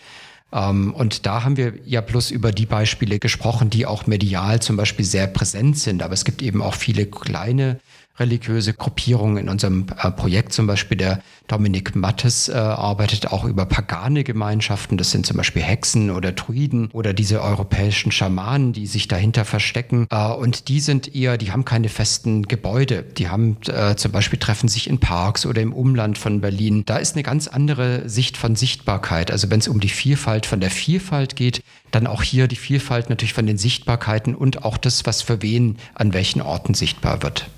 Ähm, 0.52 0.94
und 0.94 1.26
da 1.26 1.44
haben 1.44 1.58
wir 1.58 1.74
ja 1.86 2.02
bloß 2.02 2.32
über 2.32 2.52
die 2.52 2.66
Beispiele 2.66 3.20
gesprochen, 3.20 3.70
die 3.70 3.86
auch 3.86 4.08
medial 4.08 4.62
zum 4.62 4.78
Beispiel 4.78 5.06
sehr 5.06 5.28
präsent 5.28 5.78
sind. 5.78 6.02
Aber 6.02 6.14
es 6.14 6.26
gibt 6.26 6.42
eben 6.42 6.62
auch 6.62 6.76
viele 6.76 7.06
kleine 7.06 7.80
religiöse 8.20 8.74
Gruppierungen. 8.74 9.38
In 9.38 9.50
unserem 9.50 9.88
äh, 9.98 10.12
Projekt 10.12 10.54
zum 10.54 10.68
Beispiel 10.68 10.98
der 10.98 11.22
Dominik 11.48 11.96
Mattes 11.96 12.48
äh, 12.48 12.54
arbeitet 12.54 13.32
auch 13.32 13.44
über 13.44 13.66
pagane 13.66 14.24
Gemeinschaften. 14.24 14.98
Das 14.98 15.12
sind 15.12 15.26
zum 15.26 15.38
Beispiel 15.38 15.62
Hexen 15.62 16.12
oder 16.12 16.32
Druiden 16.32 16.90
oder 16.92 17.14
diese 17.14 17.42
europäischen 17.42 18.12
Schamanen, 18.12 18.74
die 18.74 18.88
sich 18.88 19.08
dahinter 19.08 19.46
verstecken. 19.46 20.08
Äh, 20.12 20.28
und 20.28 20.68
die 20.68 20.80
sind 20.80 21.16
eher, 21.16 21.38
die 21.38 21.52
haben 21.52 21.66
keine 21.66 21.90
festen 21.90 22.44
Gebäude. 22.44 23.04
Die 23.04 23.30
haben 23.30 23.58
äh, 23.68 23.96
zum 23.96 24.12
Beispiel 24.12 24.40
treffen 24.40 24.70
sich 24.70 24.88
in 24.88 25.00
Parks 25.00 25.46
oder 25.46 25.62
im 25.62 25.74
Umland 25.74 26.18
von 26.18 26.42
Berlin. 26.42 26.84
Da 26.86 26.98
ist 26.98 27.16
eine 27.16 27.24
ganz 27.24 27.48
andere 27.48 28.08
Sicht 28.08 28.38
von 28.38 28.56
Sichtbarkeit. 28.56 29.32
Also 29.32 29.50
wenn 29.50 29.60
es 29.60 29.68
um 29.68 29.80
die 29.80 29.90
Vielfalt 29.90 30.46
von 30.46 30.60
der 30.60 30.72
Vielfalt 30.72 31.36
geht, 31.36 31.62
dann 31.92 32.08
auch 32.08 32.24
hier 32.24 32.48
die 32.48 32.56
Vielfalt 32.56 33.10
natürlich 33.10 33.34
von 33.34 33.48
den 33.48 33.58
Sichtbarkeiten 33.58 34.36
und 34.36 34.64
auch 34.64 34.78
das, 34.78 35.06
was 35.06 35.22
für 35.22 35.42
wen 35.42 35.78
an 35.96 36.14
welchen 36.14 36.42
Orten 36.42 36.74
sichtbar 36.74 37.24
wird. 37.24 37.50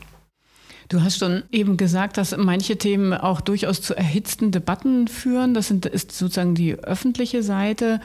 Du 0.91 1.01
hast 1.01 1.19
schon 1.19 1.43
eben 1.53 1.77
gesagt, 1.77 2.17
dass 2.17 2.35
manche 2.35 2.77
Themen 2.77 3.13
auch 3.13 3.39
durchaus 3.39 3.81
zu 3.81 3.95
erhitzten 3.95 4.51
Debatten 4.51 5.07
führen. 5.07 5.53
Das 5.53 5.69
sind, 5.69 5.85
ist 5.85 6.11
sozusagen 6.11 6.53
die 6.53 6.75
öffentliche 6.75 7.43
Seite. 7.43 8.01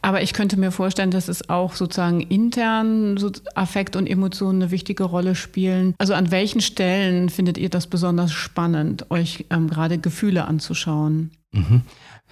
Aber 0.00 0.22
ich 0.22 0.32
könnte 0.32 0.58
mir 0.58 0.70
vorstellen, 0.70 1.10
dass 1.10 1.28
es 1.28 1.50
auch 1.50 1.74
sozusagen 1.74 2.22
intern 2.22 3.18
so 3.18 3.30
Affekt 3.54 3.96
und 3.96 4.06
Emotionen 4.06 4.62
eine 4.62 4.70
wichtige 4.70 5.04
Rolle 5.04 5.34
spielen. 5.34 5.94
Also 5.98 6.14
an 6.14 6.30
welchen 6.30 6.62
Stellen 6.62 7.28
findet 7.28 7.58
ihr 7.58 7.68
das 7.68 7.86
besonders 7.86 8.32
spannend, 8.32 9.10
euch 9.10 9.44
ähm, 9.50 9.68
gerade 9.68 9.98
Gefühle 9.98 10.46
anzuschauen? 10.46 11.32
Mhm. 11.52 11.82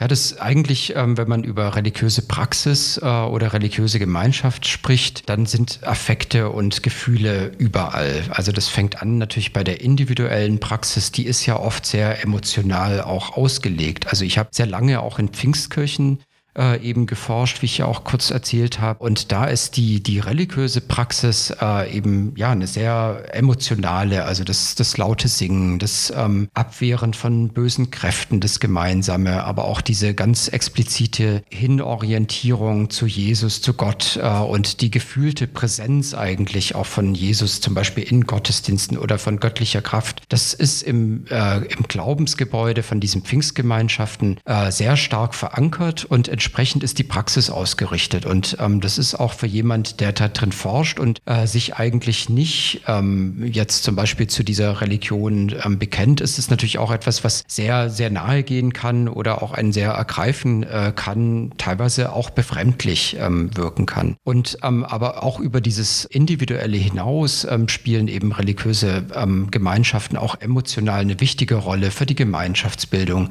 Ja, 0.01 0.09
das 0.09 0.39
eigentlich, 0.39 0.97
ähm, 0.97 1.19
wenn 1.19 1.29
man 1.29 1.45
über 1.45 1.77
religiöse 1.77 2.23
Praxis 2.23 2.97
äh, 2.97 3.05
oder 3.05 3.53
religiöse 3.53 3.99
Gemeinschaft 3.99 4.67
spricht, 4.67 5.29
dann 5.29 5.45
sind 5.45 5.81
Affekte 5.87 6.49
und 6.49 6.83
Gefühle 6.83 7.53
überall. 7.59 8.23
Also 8.31 8.51
das 8.51 8.69
fängt 8.69 9.03
an 9.03 9.19
natürlich 9.19 9.53
bei 9.53 9.63
der 9.63 9.83
individuellen 9.83 10.59
Praxis, 10.59 11.13
die 11.13 11.27
ist 11.27 11.45
ja 11.45 11.61
oft 11.61 11.85
sehr 11.85 12.25
emotional 12.25 13.03
auch 13.03 13.37
ausgelegt. 13.37 14.07
Also 14.09 14.25
ich 14.25 14.39
habe 14.39 14.49
sehr 14.53 14.65
lange 14.65 15.03
auch 15.03 15.19
in 15.19 15.29
Pfingstkirchen 15.29 16.21
äh, 16.57 16.81
eben 16.81 17.07
geforscht, 17.07 17.63
wie 17.63 17.67
ich 17.67 17.79
ja 17.79 17.87
auch 17.87 18.05
kurz 18.05 18.31
erzählt 18.31 18.81
habe. 18.81 19.03
Und 19.03 19.33
da 19.33 19.45
ist 19.45 19.77
die, 19.77 20.03
die 20.03 20.19
religiöse 20.19 20.81
Praxis 20.81 21.53
äh, 21.61 21.91
eben 21.97 22.33
ja 22.37 22.51
eine 22.51 22.67
sehr 22.67 23.29
emotionale, 23.33 24.25
also 24.25 24.45
das, 24.45 24.75
das 24.75 24.97
laute 24.97 25.29
Singen, 25.29 25.79
das 25.79 26.13
ähm, 26.17 26.49
Abwehren 26.55 27.15
von 27.15 27.49
bösen 27.49 27.91
Kräften, 27.91 28.41
das 28.41 28.61
Gemeinsame, 28.61 29.45
aber 29.45 29.65
auch 29.65 29.81
diese 29.81 30.15
ganz 30.15 30.49
explizite 30.49 31.43
Hinorientierung 31.51 32.91
zu 32.91 33.07
Jesus, 33.07 33.63
zu 33.63 33.75
Gott 33.75 34.19
äh, 34.23 34.27
und 34.27 34.81
die 34.81 34.91
gefühlte 34.91 35.47
Präsenz 35.47 36.15
eigentlich 36.15 36.75
auch 36.75 36.87
von 36.87 37.15
Jesus, 37.15 37.61
zum 37.61 37.75
Beispiel 37.75 38.05
in 38.05 38.25
Gottesdiensten 38.25 38.99
oder 38.99 39.19
von 39.19 39.41
göttlicher 39.41 39.83
Kraft. 39.83 40.23
Das 40.29 40.55
ist 40.55 40.83
im, 40.83 41.25
äh, 41.31 41.59
im 41.59 41.85
Glaubensgebäude 41.87 42.83
von 42.83 43.01
diesen 43.01 43.23
Pfingstgemeinschaften 43.23 44.39
äh, 44.45 44.71
sehr 44.71 44.97
stark 44.97 45.35
verankert 45.35 46.05
und 46.05 46.29
entsprechend 46.41 46.83
ist 46.83 46.99
die 46.99 47.05
Praxis 47.05 47.51
ausgerichtet. 47.51 48.25
Und 48.25 48.57
ähm, 48.61 48.81
das 48.81 48.97
ist 48.97 49.15
auch 49.15 49.35
für 49.35 49.47
jemand, 49.47 50.01
der 50.01 50.13
da 50.13 50.29
drin 50.29 50.53
forscht 50.53 50.99
und 50.99 51.21
äh, 51.27 51.47
sich 51.47 51.75
eigentlich 51.75 52.31
nicht 52.31 52.81
ähm, 52.87 53.45
jetzt 53.53 53.83
zum 53.83 53.95
Beispiel 53.95 54.27
zu 54.27 54.43
dieser 54.43 54.81
Religion 54.81 55.55
ähm, 55.63 55.79
bekennt, 55.79 56.23
ist 56.23 56.39
es 56.39 56.49
natürlich 56.49 56.79
auch 56.79 56.93
etwas, 56.93 57.25
was 57.25 57.45
sehr, 57.47 57.91
sehr 57.91 58.09
nahe 58.09 58.43
gehen 58.43 58.73
kann 58.73 59.07
oder 59.07 59.43
auch 59.43 59.53
einen 59.53 59.73
sehr 59.73 59.91
ergreifen 59.91 60.63
äh, 60.63 60.95
kann, 60.97 61.53
teilweise 61.59 62.15
auch 62.15 62.31
befremdlich 62.31 63.19
ähm, 63.21 63.55
wirken 63.55 63.85
kann. 63.85 64.17
Und 64.25 64.57
ähm, 64.63 64.83
aber 64.85 65.23
auch 65.23 65.41
über 65.41 65.61
dieses 65.61 66.07
Individuelle 66.07 66.79
hinaus 66.79 67.45
ähm, 67.45 67.69
spielen 67.69 68.09
eben 68.09 68.33
religiöse 68.33 69.05
Gemeinschaften 69.51 70.17
auch 70.17 70.41
emotional 70.41 71.01
eine 71.01 71.21
wichtige 71.21 71.57
Rolle 71.57 71.91
für 71.91 72.07
die 72.07 72.15
Gemeinschaftsbildung. 72.15 73.31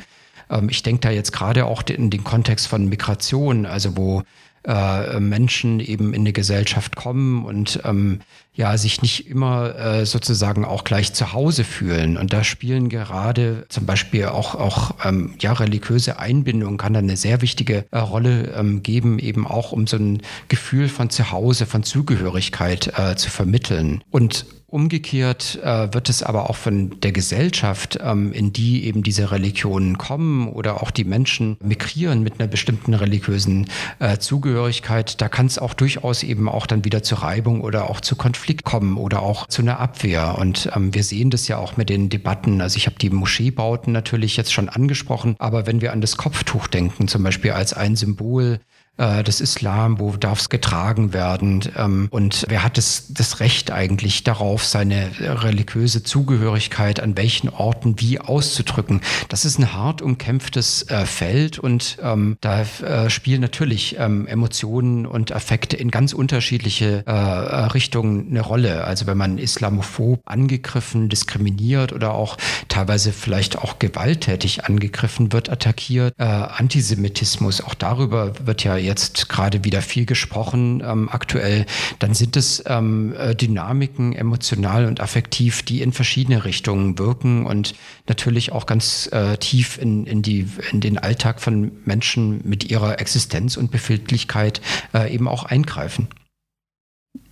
Ähm, 0.49 0.69
ich 0.69 0.83
denke 0.83 1.01
da 1.01 1.11
jetzt 1.11 1.31
gerade 1.31 1.65
auch 1.65 1.83
in 1.83 2.09
den 2.09 2.23
Kontext 2.23 2.67
von 2.67 2.87
Migration, 2.87 3.65
also 3.65 3.97
wo 3.97 4.23
äh, 4.65 5.19
Menschen 5.19 5.79
eben 5.79 6.13
in 6.13 6.21
eine 6.21 6.33
Gesellschaft 6.33 6.95
kommen 6.95 7.45
und 7.45 7.79
ähm, 7.85 8.19
ja 8.53 8.77
sich 8.77 9.01
nicht 9.01 9.27
immer 9.27 9.75
äh, 9.75 10.05
sozusagen 10.05 10.65
auch 10.65 10.83
gleich 10.83 11.13
zu 11.13 11.33
Hause 11.33 11.63
fühlen. 11.63 12.17
Und 12.17 12.33
da 12.33 12.43
spielen 12.43 12.89
gerade 12.89 13.65
zum 13.69 13.85
Beispiel 13.85 14.25
auch, 14.25 14.55
auch 14.55 14.95
ähm, 15.05 15.35
ja, 15.39 15.53
religiöse 15.53 16.19
Einbindung 16.19 16.77
kann 16.77 16.93
da 16.93 16.99
eine 16.99 17.17
sehr 17.17 17.41
wichtige 17.41 17.85
äh, 17.91 17.97
Rolle 17.97 18.53
ähm, 18.57 18.83
geben, 18.83 19.19
eben 19.19 19.47
auch 19.47 19.71
um 19.71 19.87
so 19.87 19.97
ein 19.97 20.21
Gefühl 20.47 20.89
von 20.89 21.09
Zuhause, 21.09 21.65
von 21.65 21.83
Zugehörigkeit 21.83 22.91
äh, 22.97 23.15
zu 23.15 23.29
vermitteln. 23.29 24.03
Und 24.11 24.45
Umgekehrt 24.69 25.59
äh, 25.63 25.91
wird 25.93 26.09
es 26.09 26.21
aber 26.21 26.47
auch 26.49 26.55
von 26.55 26.99
der 27.01 27.11
Gesellschaft, 27.11 27.97
ähm, 28.03 28.31
in 28.31 28.53
die 28.53 28.85
eben 28.85 29.01
diese 29.01 29.31
Religionen 29.31 29.97
kommen 29.97 30.47
oder 30.47 30.83
auch 30.83 30.91
die 30.91 31.05
Menschen 31.05 31.57
migrieren 31.59 32.21
mit 32.21 32.39
einer 32.39 32.47
bestimmten 32.47 32.93
religiösen 32.93 33.67
äh, 33.97 34.19
Zugehörigkeit, 34.19 35.21
da 35.21 35.27
kann 35.27 35.47
es 35.47 35.57
auch 35.57 35.73
durchaus 35.73 36.21
eben 36.21 36.47
auch 36.47 36.67
dann 36.67 36.85
wieder 36.85 37.01
zu 37.01 37.15
Reibung 37.15 37.61
oder 37.61 37.89
auch 37.89 37.99
zu 37.99 38.15
Konflikt 38.49 38.65
kommen 38.65 38.97
oder 38.97 39.21
auch 39.21 39.45
zu 39.45 39.61
einer 39.61 39.79
Abwehr. 39.79 40.39
Und 40.39 40.71
ähm, 40.75 40.91
wir 40.95 41.03
sehen 41.03 41.29
das 41.29 41.47
ja 41.47 41.57
auch 41.59 41.77
mit 41.77 41.89
den 41.89 42.09
Debatten. 42.09 42.61
Also 42.61 42.77
ich 42.77 42.87
habe 42.87 42.95
die 42.97 43.11
Moscheebauten 43.11 43.93
natürlich 43.93 44.37
jetzt 44.37 44.51
schon 44.51 44.69
angesprochen, 44.69 45.35
aber 45.37 45.67
wenn 45.67 45.81
wir 45.81 45.93
an 45.93 46.01
das 46.01 46.17
Kopftuch 46.17 46.67
denken, 46.67 47.07
zum 47.07 47.21
Beispiel 47.21 47.51
als 47.51 47.73
ein 47.73 47.95
Symbol 47.95 48.59
äh, 48.99 49.23
des 49.23 49.41
Islam, 49.41 49.99
wo 49.99 50.11
darf 50.11 50.39
es 50.39 50.49
getragen 50.49 51.13
werden 51.13 51.63
ähm, 51.75 52.07
und 52.11 52.45
wer 52.47 52.63
hat 52.63 52.77
das, 52.77 53.05
das 53.09 53.39
Recht 53.39 53.71
eigentlich 53.71 54.23
darauf, 54.23 54.65
seine 54.65 55.09
religiöse 55.19 56.03
Zugehörigkeit 56.03 56.99
an 56.99 57.17
welchen 57.17 57.49
Orten 57.49 57.99
wie 57.99 58.19
auszudrücken. 58.19 59.01
Das 59.29 59.45
ist 59.45 59.57
ein 59.59 59.73
hart 59.73 60.01
umkämpftes 60.01 60.83
äh, 60.89 61.05
Feld 61.05 61.59
und 61.59 61.97
ähm, 62.03 62.37
da 62.41 62.61
äh, 62.61 63.09
spielen 63.09 63.41
natürlich 63.41 63.97
ähm, 63.97 64.27
Emotionen 64.27 65.05
und 65.05 65.31
Affekte 65.31 65.77
in 65.77 65.91
ganz 65.91 66.13
unterschiedliche 66.13 67.03
äh, 67.07 67.11
äh, 67.11 67.65
Richtungen 67.65 68.27
eine 68.29 68.41
Rolle. 68.41 68.83
Also 68.83 69.07
wenn 69.07 69.17
man 69.17 69.37
islamophob 69.37 70.21
angegriffen, 70.25 71.09
diskriminiert 71.09 71.93
oder 71.93 72.13
auch 72.13 72.37
teilweise 72.67 73.11
vielleicht 73.11 73.57
auch 73.57 73.79
gewalttätig 73.79 74.65
angegriffen 74.65 75.31
wird, 75.33 75.49
attackiert, 75.49 76.13
äh, 76.17 76.23
Antisemitismus, 76.23 77.61
auch 77.61 77.73
darüber 77.73 78.33
wird 78.45 78.63
ja 78.63 78.77
jetzt 78.89 79.29
gerade 79.29 79.63
wieder 79.63 79.81
viel 79.81 80.05
gesprochen 80.05 80.83
ähm, 80.85 81.07
aktuell, 81.09 81.65
dann 81.99 82.13
sind 82.13 82.35
es 82.35 82.63
ähm, 82.65 83.15
äh, 83.17 83.35
Dynamiken 83.35 84.13
emotional 84.13 84.85
und 84.85 84.99
affektiv, 84.99 85.63
die 85.63 85.81
in 85.81 85.93
verschiedene 85.93 86.43
Richtungen 86.43 86.97
wirken 86.97 87.45
und 87.45 87.75
natürlich 88.07 88.51
auch 88.51 88.65
ganz 88.65 89.07
äh, 89.13 89.37
tief 89.37 89.77
in, 89.77 90.05
in, 90.05 90.21
die, 90.21 90.47
in 90.71 90.81
den 90.81 90.97
Alltag 90.97 91.39
von 91.39 91.71
Menschen 91.85 92.41
mit 92.43 92.69
ihrer 92.69 92.99
Existenz 92.99 93.55
und 93.55 93.71
Befindlichkeit 93.71 94.59
äh, 94.93 95.13
eben 95.13 95.27
auch 95.27 95.43
eingreifen. 95.43 96.07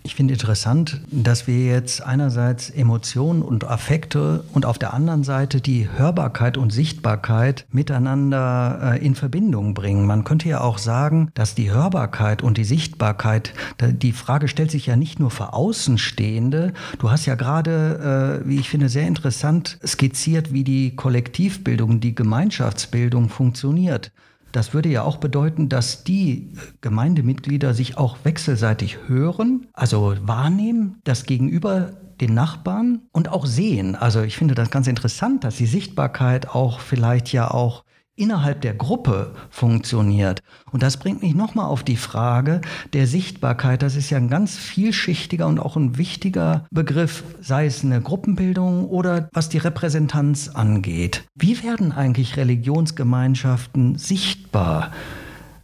Ich 0.07 0.15
finde 0.15 0.35
interessant, 0.35 1.01
dass 1.11 1.47
wir 1.47 1.65
jetzt 1.65 2.01
einerseits 2.01 2.69
Emotionen 2.69 3.41
und 3.41 3.65
Affekte 3.65 4.45
und 4.53 4.65
auf 4.65 4.77
der 4.77 4.93
anderen 4.93 5.25
Seite 5.25 5.59
die 5.59 5.89
Hörbarkeit 5.89 6.55
und 6.55 6.71
Sichtbarkeit 6.71 7.65
miteinander 7.73 8.93
äh, 8.93 9.05
in 9.05 9.15
Verbindung 9.15 9.73
bringen. 9.73 10.05
Man 10.05 10.23
könnte 10.23 10.47
ja 10.47 10.61
auch 10.61 10.77
sagen, 10.77 11.29
dass 11.33 11.55
die 11.55 11.71
Hörbarkeit 11.71 12.41
und 12.41 12.57
die 12.57 12.63
Sichtbarkeit, 12.63 13.53
die 13.81 14.13
Frage 14.13 14.47
stellt 14.47 14.71
sich 14.71 14.85
ja 14.85 14.95
nicht 14.95 15.19
nur 15.19 15.29
für 15.29 15.51
Außenstehende. 15.51 16.71
Du 16.99 17.11
hast 17.11 17.25
ja 17.25 17.35
gerade, 17.35 18.39
äh, 18.45 18.47
wie 18.47 18.61
ich 18.61 18.69
finde, 18.69 18.87
sehr 18.87 19.09
interessant 19.09 19.77
skizziert, 19.85 20.53
wie 20.53 20.63
die 20.63 20.95
Kollektivbildung, 20.95 21.99
die 21.99 22.15
Gemeinschaftsbildung 22.15 23.27
funktioniert. 23.27 24.13
Das 24.57 24.73
würde 24.73 24.89
ja 24.89 25.03
auch 25.03 25.17
bedeuten, 25.17 25.69
dass 25.69 26.03
die 26.03 26.51
Gemeindemitglieder 26.81 27.75
sich 27.75 27.95
auch 27.95 28.17
wechselseitig 28.23 28.97
hören, 29.05 29.67
also 29.71 30.15
wahrnehmen, 30.21 30.99
das 31.03 31.25
Gegenüber 31.27 31.91
den 32.19 32.33
Nachbarn 32.33 33.03
und 33.11 33.29
auch 33.29 33.45
sehen. 33.45 33.95
Also 33.95 34.23
ich 34.23 34.35
finde 34.35 34.55
das 34.55 34.71
ganz 34.71 34.87
interessant, 34.87 35.43
dass 35.43 35.57
die 35.57 35.67
Sichtbarkeit 35.67 36.49
auch 36.49 36.79
vielleicht 36.79 37.31
ja 37.31 37.51
auch 37.51 37.83
innerhalb 38.17 38.61
der 38.61 38.73
Gruppe 38.73 39.33
funktioniert. 39.49 40.41
Und 40.71 40.83
das 40.83 40.97
bringt 40.97 41.21
mich 41.21 41.35
nochmal 41.35 41.67
auf 41.67 41.83
die 41.83 41.95
Frage 41.95 42.61
der 42.93 43.07
Sichtbarkeit. 43.07 43.81
Das 43.81 43.95
ist 43.95 44.09
ja 44.09 44.17
ein 44.17 44.27
ganz 44.27 44.57
vielschichtiger 44.57 45.47
und 45.47 45.59
auch 45.59 45.77
ein 45.77 45.97
wichtiger 45.97 46.65
Begriff, 46.71 47.23
sei 47.39 47.67
es 47.67 47.83
eine 47.83 48.01
Gruppenbildung 48.01 48.85
oder 48.89 49.29
was 49.31 49.47
die 49.47 49.59
Repräsentanz 49.59 50.49
angeht. 50.49 51.23
Wie 51.35 51.63
werden 51.63 51.91
eigentlich 51.91 52.35
Religionsgemeinschaften 52.35 53.97
sichtbar? 53.97 54.91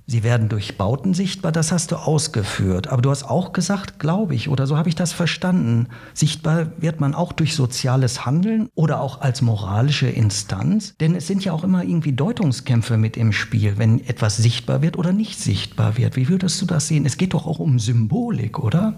Sie 0.05 0.23
werden 0.23 0.49
durch 0.49 0.77
Bauten 0.77 1.13
sichtbar, 1.13 1.53
das 1.53 1.71
hast 1.71 1.91
du 1.91 1.95
ausgeführt. 1.95 2.87
Aber 2.87 3.01
du 3.01 3.09
hast 3.09 3.23
auch 3.23 3.53
gesagt, 3.53 3.99
glaube 3.99 4.35
ich, 4.35 4.49
oder 4.49 4.67
so 4.67 4.77
habe 4.77 4.89
ich 4.89 4.95
das 4.95 5.13
verstanden, 5.13 5.87
sichtbar 6.13 6.73
wird 6.77 6.99
man 6.99 7.15
auch 7.15 7.31
durch 7.31 7.55
soziales 7.55 8.25
Handeln 8.25 8.67
oder 8.75 8.99
auch 8.99 9.21
als 9.21 9.41
moralische 9.41 10.07
Instanz. 10.07 10.95
Denn 10.99 11.15
es 11.15 11.27
sind 11.27 11.45
ja 11.45 11.53
auch 11.53 11.63
immer 11.63 11.83
irgendwie 11.83 12.11
Deutungskämpfe 12.11 12.97
mit 12.97 13.15
im 13.15 13.31
Spiel, 13.31 13.77
wenn 13.77 14.05
etwas 14.05 14.35
sichtbar 14.35 14.81
wird 14.81 14.97
oder 14.97 15.13
nicht 15.13 15.39
sichtbar 15.39 15.97
wird. 15.97 16.17
Wie 16.17 16.27
würdest 16.27 16.61
du 16.61 16.65
das 16.65 16.89
sehen? 16.89 17.05
Es 17.05 17.17
geht 17.17 17.33
doch 17.33 17.47
auch 17.47 17.59
um 17.59 17.79
Symbolik, 17.79 18.59
oder? 18.59 18.97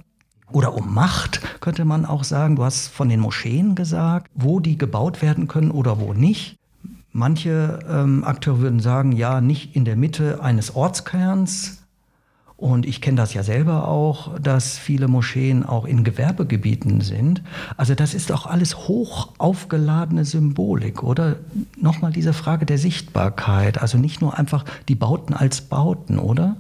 oder 0.52 0.76
um 0.76 0.94
Macht, 0.94 1.42
könnte 1.60 1.86
man 1.86 2.06
auch 2.06 2.24
sagen. 2.24 2.56
Du 2.56 2.64
hast 2.64 2.88
von 2.88 3.10
den 3.10 3.20
Moscheen 3.20 3.76
gesagt, 3.76 4.32
wo 4.36 4.60
die 4.60 4.78
gebaut 4.78 5.22
werden 5.22 5.48
können 5.48 5.72
oder 5.72 6.00
wo 6.00 6.14
nicht. 6.14 6.58
Manche 7.18 7.80
ähm, 7.90 8.26
Akteure 8.26 8.60
würden 8.60 8.82
sagen, 8.82 9.14
ja, 9.14 9.40
nicht 9.40 9.74
in 9.74 9.86
der 9.86 9.96
Mitte 9.96 10.44
eines 10.44 10.76
Ortskerns. 10.76 11.82
Und 12.58 12.86
ich 12.86 13.00
kenne 13.00 13.16
das 13.16 13.34
ja 13.34 13.42
selber 13.42 13.88
auch, 13.88 14.38
dass 14.38 14.78
viele 14.78 15.08
Moscheen 15.08 15.66
auch 15.66 15.86
in 15.86 16.04
Gewerbegebieten 16.04 17.00
sind. 17.00 17.42
Also 17.78 17.96
das 17.96 18.16
ist 18.16 18.34
auch 18.34 18.48
alles 18.48 18.90
hoch 18.90 19.30
aufgeladene 19.38 20.26
Symbolik, 20.26 21.04
oder? 21.04 21.38
Nochmal 21.80 22.12
diese 22.12 22.34
Frage 22.34 22.66
der 22.66 22.78
Sichtbarkeit. 22.78 23.82
Also 23.82 23.98
nicht 23.98 24.20
nur 24.20 24.38
einfach 24.38 24.66
die 24.90 24.96
Bauten 24.96 25.34
als 25.34 25.62
Bauten, 25.62 26.20
oder? 26.20 26.58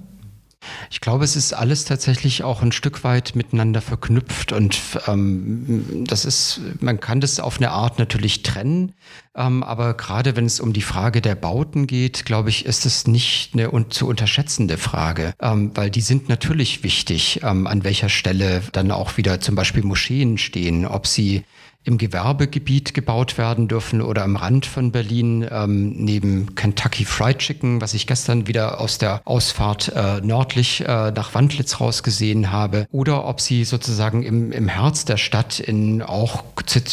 Ich 0.89 1.01
glaube, 1.01 1.23
es 1.23 1.35
ist 1.35 1.53
alles 1.53 1.85
tatsächlich 1.85 2.43
auch 2.43 2.61
ein 2.61 2.71
Stück 2.71 3.03
weit 3.03 3.35
miteinander 3.35 3.81
verknüpft 3.81 4.51
und 4.51 4.79
ähm, 5.07 6.05
das 6.07 6.25
ist, 6.25 6.61
man 6.79 6.99
kann 6.99 7.21
das 7.21 7.39
auf 7.39 7.57
eine 7.57 7.71
Art 7.71 7.99
natürlich 7.99 8.43
trennen, 8.43 8.93
ähm, 9.35 9.63
aber 9.63 9.95
gerade 9.95 10.35
wenn 10.35 10.45
es 10.45 10.59
um 10.59 10.73
die 10.73 10.81
Frage 10.81 11.21
der 11.21 11.35
Bauten 11.35 11.87
geht, 11.87 12.25
glaube 12.25 12.49
ich, 12.49 12.65
ist 12.65 12.85
es 12.85 13.07
nicht 13.07 13.53
eine 13.53 13.71
un 13.71 13.91
zu 13.91 14.07
unterschätzende 14.07 14.77
Frage, 14.77 15.33
ähm, 15.41 15.71
weil 15.75 15.89
die 15.89 16.01
sind 16.01 16.29
natürlich 16.29 16.83
wichtig, 16.83 17.41
ähm, 17.43 17.67
an 17.67 17.83
welcher 17.83 18.09
Stelle 18.09 18.61
dann 18.71 18.91
auch 18.91 19.17
wieder 19.17 19.39
zum 19.39 19.55
Beispiel 19.55 19.83
Moscheen 19.83 20.37
stehen, 20.37 20.85
ob 20.85 21.07
sie 21.07 21.43
im 21.85 21.97
Gewerbegebiet 21.97 22.93
gebaut 22.93 23.37
werden 23.37 23.67
dürfen 23.67 24.01
oder 24.01 24.23
am 24.23 24.35
Rand 24.35 24.65
von 24.65 24.91
Berlin 24.91 25.47
ähm, 25.49 25.93
neben 25.95 26.55
Kentucky 26.55 27.05
Fried 27.05 27.37
Chicken, 27.37 27.79
was 27.79 27.93
ich 27.93 28.07
gestern 28.07 28.47
wieder 28.47 28.81
aus 28.81 28.97
der 28.97 29.21
Ausfahrt 29.23 29.91
äh, 29.95 30.19
nördlich 30.21 30.81
äh, 30.81 31.11
nach 31.11 31.33
Wandlitz 31.35 31.79
rausgesehen 31.79 32.51
habe, 32.51 32.87
oder 32.91 33.25
ob 33.25 33.39
sie 33.39 33.63
sozusagen 33.63 34.23
im, 34.23 34.51
im 34.51 34.67
Herz 34.67 35.05
der 35.05 35.17
Stadt 35.17 35.59
in 35.59 36.01
auch 36.01 36.43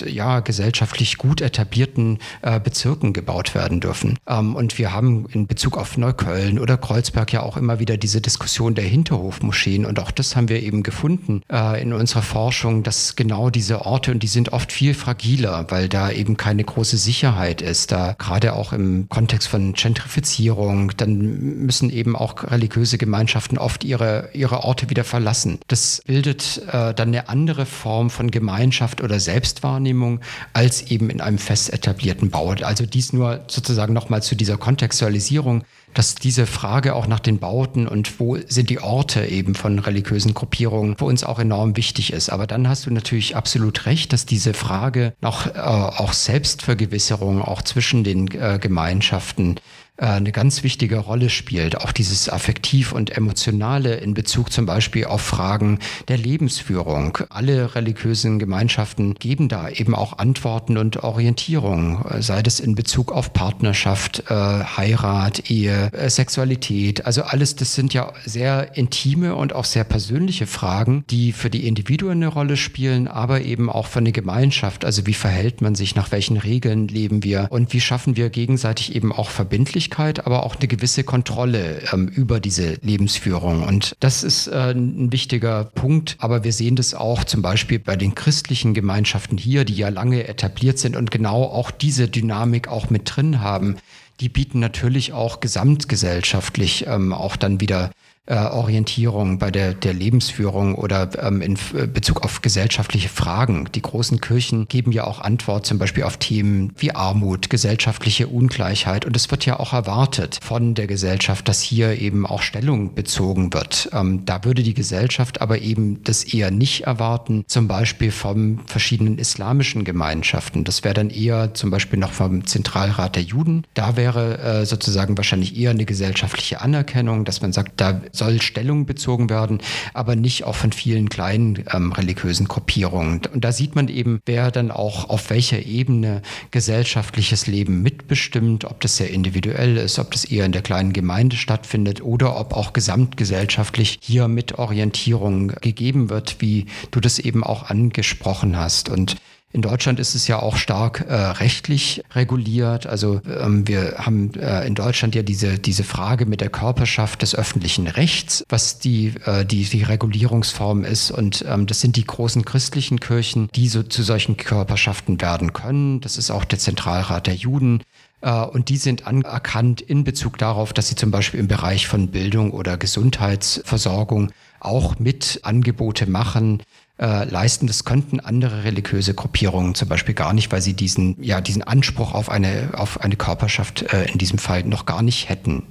ja, 0.06 0.40
gesellschaftlich 0.40 1.16
gut 1.16 1.40
etablierten 1.40 2.18
äh, 2.42 2.61
Bezirken 2.61 3.14
gebaut 3.14 3.54
werden 3.54 3.80
dürfen. 3.80 4.18
Ähm, 4.26 4.54
und 4.54 4.78
wir 4.78 4.92
haben 4.92 5.26
in 5.32 5.46
Bezug 5.46 5.78
auf 5.78 5.96
Neukölln 5.96 6.58
oder 6.58 6.76
Kreuzberg 6.76 7.32
ja 7.32 7.42
auch 7.42 7.56
immer 7.56 7.78
wieder 7.78 7.96
diese 7.96 8.20
Diskussion 8.20 8.75
der 8.75 8.84
Hinterhofmoscheen 8.84 9.87
und 9.87 9.99
auch 9.99 10.11
das 10.11 10.37
haben 10.37 10.50
wir 10.50 10.62
eben 10.62 10.82
gefunden 10.82 11.42
äh, 11.50 11.80
in 11.80 11.94
unserer 11.94 12.22
Forschung, 12.22 12.82
dass 12.82 13.16
genau 13.16 13.49
diese 13.49 13.87
Orte 13.87 14.12
und 14.12 14.22
die 14.22 14.26
sind 14.26 14.52
oft 14.52 14.70
viel 14.70 14.81
viel 14.82 14.94
fragiler, 14.94 15.66
weil 15.68 15.88
da 15.88 16.10
eben 16.10 16.36
keine 16.36 16.64
große 16.64 16.96
Sicherheit 16.96 17.62
ist. 17.62 17.92
Da 17.92 18.16
gerade 18.18 18.54
auch 18.54 18.72
im 18.72 19.08
Kontext 19.08 19.46
von 19.46 19.74
Gentrifizierung, 19.74 20.90
dann 20.96 21.18
müssen 21.64 21.88
eben 21.88 22.16
auch 22.16 22.42
religiöse 22.50 22.98
Gemeinschaften 22.98 23.58
oft 23.58 23.84
ihre, 23.84 24.30
ihre 24.32 24.64
Orte 24.64 24.90
wieder 24.90 25.04
verlassen. 25.04 25.60
Das 25.68 26.02
bildet 26.04 26.62
äh, 26.66 26.92
dann 26.94 27.08
eine 27.10 27.28
andere 27.28 27.64
Form 27.64 28.10
von 28.10 28.32
Gemeinschaft 28.32 29.00
oder 29.02 29.20
Selbstwahrnehmung 29.20 30.18
als 30.52 30.82
eben 30.90 31.10
in 31.10 31.20
einem 31.20 31.38
fest 31.38 31.72
etablierten 31.72 32.30
Bau. 32.30 32.50
Also 32.50 32.84
dies 32.84 33.12
nur 33.12 33.44
sozusagen 33.46 33.94
nochmal 33.94 34.24
zu 34.24 34.34
dieser 34.34 34.56
Kontextualisierung 34.56 35.62
dass 35.94 36.14
diese 36.14 36.46
Frage 36.46 36.94
auch 36.94 37.06
nach 37.06 37.20
den 37.20 37.38
Bauten 37.38 37.87
und 37.87 38.18
wo 38.20 38.38
sind 38.46 38.70
die 38.70 38.80
Orte 38.80 39.26
eben 39.26 39.54
von 39.54 39.78
religiösen 39.78 40.34
Gruppierungen 40.34 40.96
für 40.96 41.04
uns 41.04 41.25
auch 41.25 41.38
enorm 41.38 41.76
wichtig 41.76 42.12
ist. 42.12 42.30
Aber 42.30 42.46
dann 42.46 42.68
hast 42.68 42.87
du 42.87 42.90
natürlich 42.90 43.37
absolut 43.37 43.87
recht, 43.87 44.12
dass 44.12 44.26
diese 44.26 44.54
Frage 44.54 45.14
noch 45.20 45.46
äh, 45.46 45.58
auch 45.58 46.12
Selbstvergewisserung 46.12 47.42
auch 47.42 47.62
zwischen 47.62 48.04
den 48.04 48.28
äh, 48.28 48.58
Gemeinschaften 48.61 49.56
eine 49.99 50.32
ganz 50.32 50.62
wichtige 50.62 50.96
Rolle 50.96 51.28
spielt. 51.28 51.80
Auch 51.80 51.92
dieses 51.92 52.28
Affektiv 52.28 52.92
und 52.92 53.16
Emotionale 53.16 53.94
in 53.96 54.14
Bezug 54.14 54.50
zum 54.50 54.64
Beispiel 54.64 55.04
auf 55.04 55.20
Fragen 55.20 55.78
der 56.08 56.16
Lebensführung. 56.16 57.18
Alle 57.28 57.75
religiösen 57.75 58.38
Gemeinschaften 58.38 59.14
geben 59.14 59.49
da 59.49 59.68
eben 59.68 59.94
auch 59.94 60.18
Antworten 60.18 60.78
und 60.78 61.04
Orientierung, 61.04 62.04
sei 62.20 62.42
es 62.44 62.58
in 62.58 62.75
Bezug 62.75 63.12
auf 63.12 63.32
Partnerschaft, 63.32 64.25
äh, 64.28 64.34
Heirat, 64.34 65.50
Ehe, 65.50 65.92
äh, 65.92 66.08
Sexualität. 66.08 67.04
Also 67.04 67.22
alles, 67.22 67.56
das 67.56 67.75
sind 67.75 67.92
ja 67.92 68.12
sehr 68.25 68.76
intime 68.76 69.34
und 69.37 69.54
auch 69.54 69.66
sehr 69.66 69.84
persönliche 69.84 70.46
Fragen, 70.46 71.04
die 71.11 71.32
für 71.32 71.50
die 71.50 71.66
Individuen 71.66 72.12
eine 72.12 72.28
Rolle 72.28 72.56
spielen, 72.56 73.08
aber 73.08 73.42
eben 73.42 73.68
auch 73.68 73.87
für 73.87 73.99
eine 73.99 74.12
Gemeinschaft. 74.12 74.84
Also 74.84 75.06
wie 75.06 75.14
verhält 75.14 75.61
man 75.61 75.75
sich, 75.75 75.94
nach 75.94 76.11
welchen 76.12 76.38
Regeln 76.38 76.88
leben 76.88 77.22
wir 77.22 77.48
und 77.50 77.72
wie 77.72 77.81
schaffen 77.81 78.16
wir 78.16 78.31
gegenseitig 78.31 78.94
eben 78.96 79.12
auch 79.12 79.31
verbindlich 79.31 79.82
Möglichkeit, 79.83 80.27
aber 80.27 80.45
auch 80.45 80.57
eine 80.57 80.68
gewisse 80.68 81.03
Kontrolle 81.03 81.83
ähm, 81.92 82.07
über 82.07 82.38
diese 82.38 82.75
Lebensführung. 82.83 83.64
Und 83.64 83.97
das 83.99 84.23
ist 84.23 84.47
äh, 84.47 84.71
ein 84.71 85.11
wichtiger 85.11 85.64
Punkt. 85.64 86.16
Aber 86.18 86.45
wir 86.45 86.53
sehen 86.53 86.77
das 86.77 86.95
auch 86.95 87.25
zum 87.25 87.42
Beispiel 87.42 87.81
bei 87.81 87.97
den 87.97 88.14
christlichen 88.14 88.75
Gemeinschaften 88.75 89.37
hier, 89.38 89.64
die 89.64 89.75
ja 89.75 89.88
lange 89.88 90.29
etabliert 90.29 90.79
sind 90.79 90.95
und 90.95 91.11
genau 91.11 91.42
auch 91.45 91.73
diese 91.73 92.07
Dynamik 92.07 92.68
auch 92.68 92.90
mit 92.90 93.16
drin 93.16 93.40
haben. 93.40 93.77
Die 94.21 94.29
bieten 94.29 94.61
natürlich 94.61 95.12
auch 95.12 95.40
gesamtgesellschaftlich 95.40 96.87
ähm, 96.87 97.12
auch 97.12 97.35
dann 97.35 97.61
wieder 97.61 97.90
äh, 98.26 98.37
Orientierung 98.37 99.38
bei 99.38 99.50
der, 99.50 99.74
der 99.74 99.94
Lebensführung 99.94 100.76
oder 100.76 101.11
ähm, 101.20 101.42
in 101.42 101.58
äh, 101.74 101.88
Bezug 101.88 102.22
auf 102.22 102.40
gesellschaftliche 102.40 103.08
Fragen. 103.08 103.68
Die 103.74 103.82
großen 103.82 104.20
Kirchen 104.20 104.68
geben 104.68 104.92
ja 104.92 105.04
auch 105.04 105.20
Antwort 105.20 105.66
zum 105.66 105.78
Beispiel 105.78 106.04
auf 106.04 106.18
Themen 106.18 106.72
wie 106.76 106.94
Armut, 106.94 107.50
gesellschaftliche 107.50 108.28
Ungleichheit. 108.28 109.04
Und 109.04 109.16
es 109.16 109.30
wird 109.32 109.44
ja 109.44 109.58
auch 109.58 109.72
erwartet 109.72 110.38
von 110.40 110.74
der 110.74 110.87
Gesellschaft, 110.87 111.48
dass 111.48 111.61
hier 111.61 112.00
eben 112.00 112.24
auch 112.24 112.42
Stellung 112.42 112.94
bezogen 112.94 113.52
wird. 113.52 113.90
Ähm, 113.92 114.24
da 114.24 114.44
würde 114.44 114.62
die 114.62 114.74
Gesellschaft 114.74 115.40
aber 115.40 115.58
eben 115.58 116.04
das 116.04 116.22
eher 116.22 116.52
nicht 116.52 116.85
erwarten, 116.85 117.44
zum 117.48 117.66
Beispiel 117.66 118.12
von 118.12 118.61
verschiedenen 118.66 119.18
islamischen 119.18 119.82
Gemeinschaften. 119.82 120.62
Das 120.62 120.85
wäre 120.85 120.94
dann 120.94 121.11
eher 121.11 121.54
zum 121.54 121.70
Beispiel 121.70 121.98
noch 121.98 122.12
vom 122.12 122.46
Zentralrat 122.46 123.16
der 123.16 123.24
Juden. 123.24 123.64
Da 123.74 123.96
wäre 123.96 124.38
äh, 124.38 124.64
sozusagen 124.64 125.16
wahrscheinlich 125.16 125.56
eher 125.56 125.70
eine 125.70 125.85
gesellschaftliche 125.85 126.61
Anerkennung, 126.61 127.24
dass 127.24 127.42
man 127.42 127.52
sagt, 127.52 127.80
da 127.80 128.00
soll 128.12 128.40
Stellung 128.40 128.87
bezogen 128.87 129.31
werden, 129.31 129.61
aber 129.94 130.16
nicht 130.16 130.44
auch 130.44 130.55
von 130.55 130.72
vielen 130.72 131.09
kleinen 131.09 131.64
ähm, 131.72 131.92
religiösen 131.92 132.46
Gruppierungen. 132.46 133.22
Und 133.33 133.44
da 133.44 133.53
sieht 133.53 133.75
man 133.75 133.88
eben, 133.88 134.20
wer 134.27 134.51
dann 134.51 134.70
auch 134.70 135.09
auf 135.09 135.31
welcher 135.31 135.64
Ebene 135.64 136.22
gesellschaftliches 136.51 137.46
Leben 137.46 137.83
mitbestimmt, 137.83 138.64
ob 138.64 138.81
das 138.81 138.96
sehr 138.96 139.11
individuell 139.11 139.77
ist, 139.77 139.98
ob 139.98 140.12
das 140.12 140.25
eher 140.25 140.46
in 140.46 140.53
der 140.53 140.62
kleinen 140.62 140.92
Gemeinde 140.92 141.37
stattfindet 141.37 142.03
oder 142.03 142.38
ob 142.38 142.55
auch 142.55 142.72
gesamtgesellschaftlich 142.72 143.98
hier 144.01 144.29
mit 144.29 144.59
Orientierung 144.59 145.48
gegeben 145.48 146.11
wird, 146.11 146.37
wie 146.40 146.66
du 146.90 147.01
das 147.01 147.18
eben 147.18 147.42
auch 147.42 147.64
angesprochen 147.70 148.57
hast. 148.57 148.88
Und 148.88 149.16
in 149.52 149.60
Deutschland 149.60 150.00
ist 150.00 150.14
es 150.14 150.26
ja 150.28 150.38
auch 150.38 150.56
stark 150.56 151.04
äh, 151.06 151.14
rechtlich 151.14 152.02
reguliert. 152.14 152.86
Also 152.86 153.20
ähm, 153.26 153.68
wir 153.68 153.96
haben 153.98 154.32
äh, 154.34 154.66
in 154.66 154.74
Deutschland 154.74 155.14
ja 155.14 155.22
diese, 155.22 155.58
diese 155.58 155.84
Frage 155.84 156.24
mit 156.24 156.40
der 156.40 156.48
Körperschaft 156.48 157.20
des 157.20 157.34
öffentlichen 157.34 157.86
Rechts, 157.86 158.44
was 158.48 158.78
die, 158.78 159.12
äh, 159.26 159.44
die, 159.44 159.64
die 159.64 159.82
Regulierungsform 159.82 160.84
ist. 160.84 161.10
Und 161.10 161.44
ähm, 161.46 161.66
das 161.66 161.80
sind 161.80 161.96
die 161.96 162.04
großen 162.04 162.46
christlichen 162.46 162.98
Kirchen, 162.98 163.48
die 163.54 163.68
so 163.68 163.82
zu 163.82 164.02
solchen 164.02 164.38
Körperschaften 164.38 165.20
werden 165.20 165.52
können. 165.52 166.00
Das 166.00 166.16
ist 166.16 166.30
auch 166.30 166.44
der 166.44 166.58
Zentralrat 166.58 167.26
der 167.26 167.34
Juden. 167.34 167.82
Äh, 168.22 168.32
und 168.32 168.70
die 168.70 168.78
sind 168.78 169.06
anerkannt 169.06 169.82
in 169.82 170.02
Bezug 170.02 170.38
darauf, 170.38 170.72
dass 170.72 170.88
sie 170.88 170.96
zum 170.96 171.10
Beispiel 171.10 171.40
im 171.40 171.48
Bereich 171.48 171.88
von 171.88 172.08
Bildung 172.08 172.52
oder 172.52 172.78
Gesundheitsversorgung 172.78 174.32
auch 174.60 174.98
mit 174.98 175.40
Angebote 175.42 176.08
machen, 176.08 176.62
äh, 177.02 177.24
leisten. 177.24 177.66
Das 177.66 177.84
könnten 177.84 178.20
andere 178.20 178.62
religiöse 178.62 179.12
Gruppierungen 179.12 179.74
zum 179.74 179.88
Beispiel 179.88 180.14
gar 180.14 180.32
nicht, 180.32 180.52
weil 180.52 180.62
sie 180.62 180.74
diesen, 180.74 181.20
ja, 181.22 181.40
diesen 181.40 181.62
Anspruch 181.62 182.14
auf 182.14 182.30
eine, 182.30 182.70
auf 182.74 183.00
eine 183.00 183.16
Körperschaft 183.16 183.82
äh, 183.92 184.04
in 184.04 184.18
diesem 184.18 184.38
Fall 184.38 184.62
noch 184.62 184.86
gar 184.86 185.02
nicht 185.02 185.28
hätten. 185.28 185.64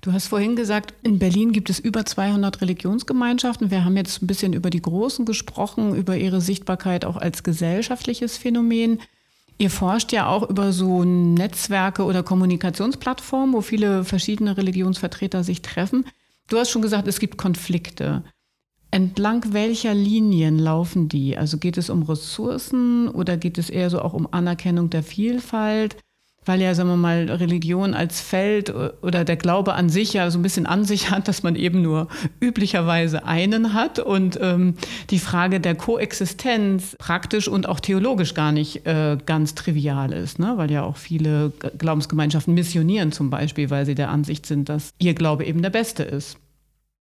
Du 0.00 0.12
hast 0.12 0.28
vorhin 0.28 0.56
gesagt, 0.56 0.94
in 1.02 1.18
Berlin 1.18 1.52
gibt 1.52 1.70
es 1.70 1.78
über 1.78 2.04
200 2.04 2.60
Religionsgemeinschaften. 2.60 3.70
Wir 3.70 3.84
haben 3.84 3.96
jetzt 3.96 4.22
ein 4.22 4.26
bisschen 4.26 4.52
über 4.52 4.70
die 4.70 4.82
Großen 4.82 5.24
gesprochen, 5.24 5.94
über 5.94 6.16
ihre 6.16 6.40
Sichtbarkeit 6.40 7.04
auch 7.04 7.16
als 7.16 7.42
gesellschaftliches 7.42 8.36
Phänomen. 8.36 9.00
Ihr 9.58 9.70
forscht 9.70 10.12
ja 10.12 10.28
auch 10.28 10.48
über 10.48 10.72
so 10.72 11.04
Netzwerke 11.04 12.04
oder 12.04 12.22
Kommunikationsplattformen, 12.22 13.54
wo 13.54 13.60
viele 13.60 14.04
verschiedene 14.04 14.56
Religionsvertreter 14.56 15.42
sich 15.42 15.62
treffen. 15.62 16.04
Du 16.48 16.58
hast 16.58 16.70
schon 16.70 16.82
gesagt, 16.82 17.08
es 17.08 17.18
gibt 17.18 17.36
Konflikte. 17.36 18.22
Entlang 18.90 19.52
welcher 19.52 19.92
Linien 19.92 20.58
laufen 20.58 21.08
die? 21.08 21.36
Also 21.36 21.58
geht 21.58 21.76
es 21.76 21.90
um 21.90 22.02
Ressourcen 22.02 23.08
oder 23.08 23.36
geht 23.36 23.58
es 23.58 23.68
eher 23.68 23.90
so 23.90 24.00
auch 24.00 24.14
um 24.14 24.26
Anerkennung 24.30 24.88
der 24.88 25.02
Vielfalt? 25.02 25.96
Weil 26.46 26.62
ja, 26.62 26.74
sagen 26.74 26.88
wir 26.88 26.96
mal, 26.96 27.30
Religion 27.30 27.92
als 27.92 28.22
Feld 28.22 28.72
oder 29.02 29.26
der 29.26 29.36
Glaube 29.36 29.74
an 29.74 29.90
sich 29.90 30.14
ja 30.14 30.30
so 30.30 30.38
ein 30.38 30.42
bisschen 30.42 30.64
an 30.64 30.84
sich 30.84 31.10
hat, 31.10 31.28
dass 31.28 31.42
man 31.42 31.56
eben 31.56 31.82
nur 31.82 32.08
üblicherweise 32.40 33.26
einen 33.26 33.74
hat 33.74 33.98
und 33.98 34.38
ähm, 34.40 34.74
die 35.10 35.18
Frage 35.18 35.60
der 35.60 35.74
Koexistenz 35.74 36.96
praktisch 36.98 37.48
und 37.48 37.68
auch 37.68 37.80
theologisch 37.80 38.32
gar 38.32 38.52
nicht 38.52 38.86
äh, 38.86 39.18
ganz 39.26 39.54
trivial 39.54 40.14
ist, 40.14 40.38
ne? 40.38 40.54
weil 40.56 40.70
ja 40.70 40.84
auch 40.84 40.96
viele 40.96 41.52
Glaubensgemeinschaften 41.76 42.54
missionieren 42.54 43.12
zum 43.12 43.28
Beispiel, 43.28 43.68
weil 43.68 43.84
sie 43.84 43.94
der 43.94 44.08
Ansicht 44.08 44.46
sind, 44.46 44.70
dass 44.70 44.94
ihr 44.98 45.12
Glaube 45.12 45.44
eben 45.44 45.60
der 45.60 45.68
beste 45.68 46.02
ist. 46.02 46.38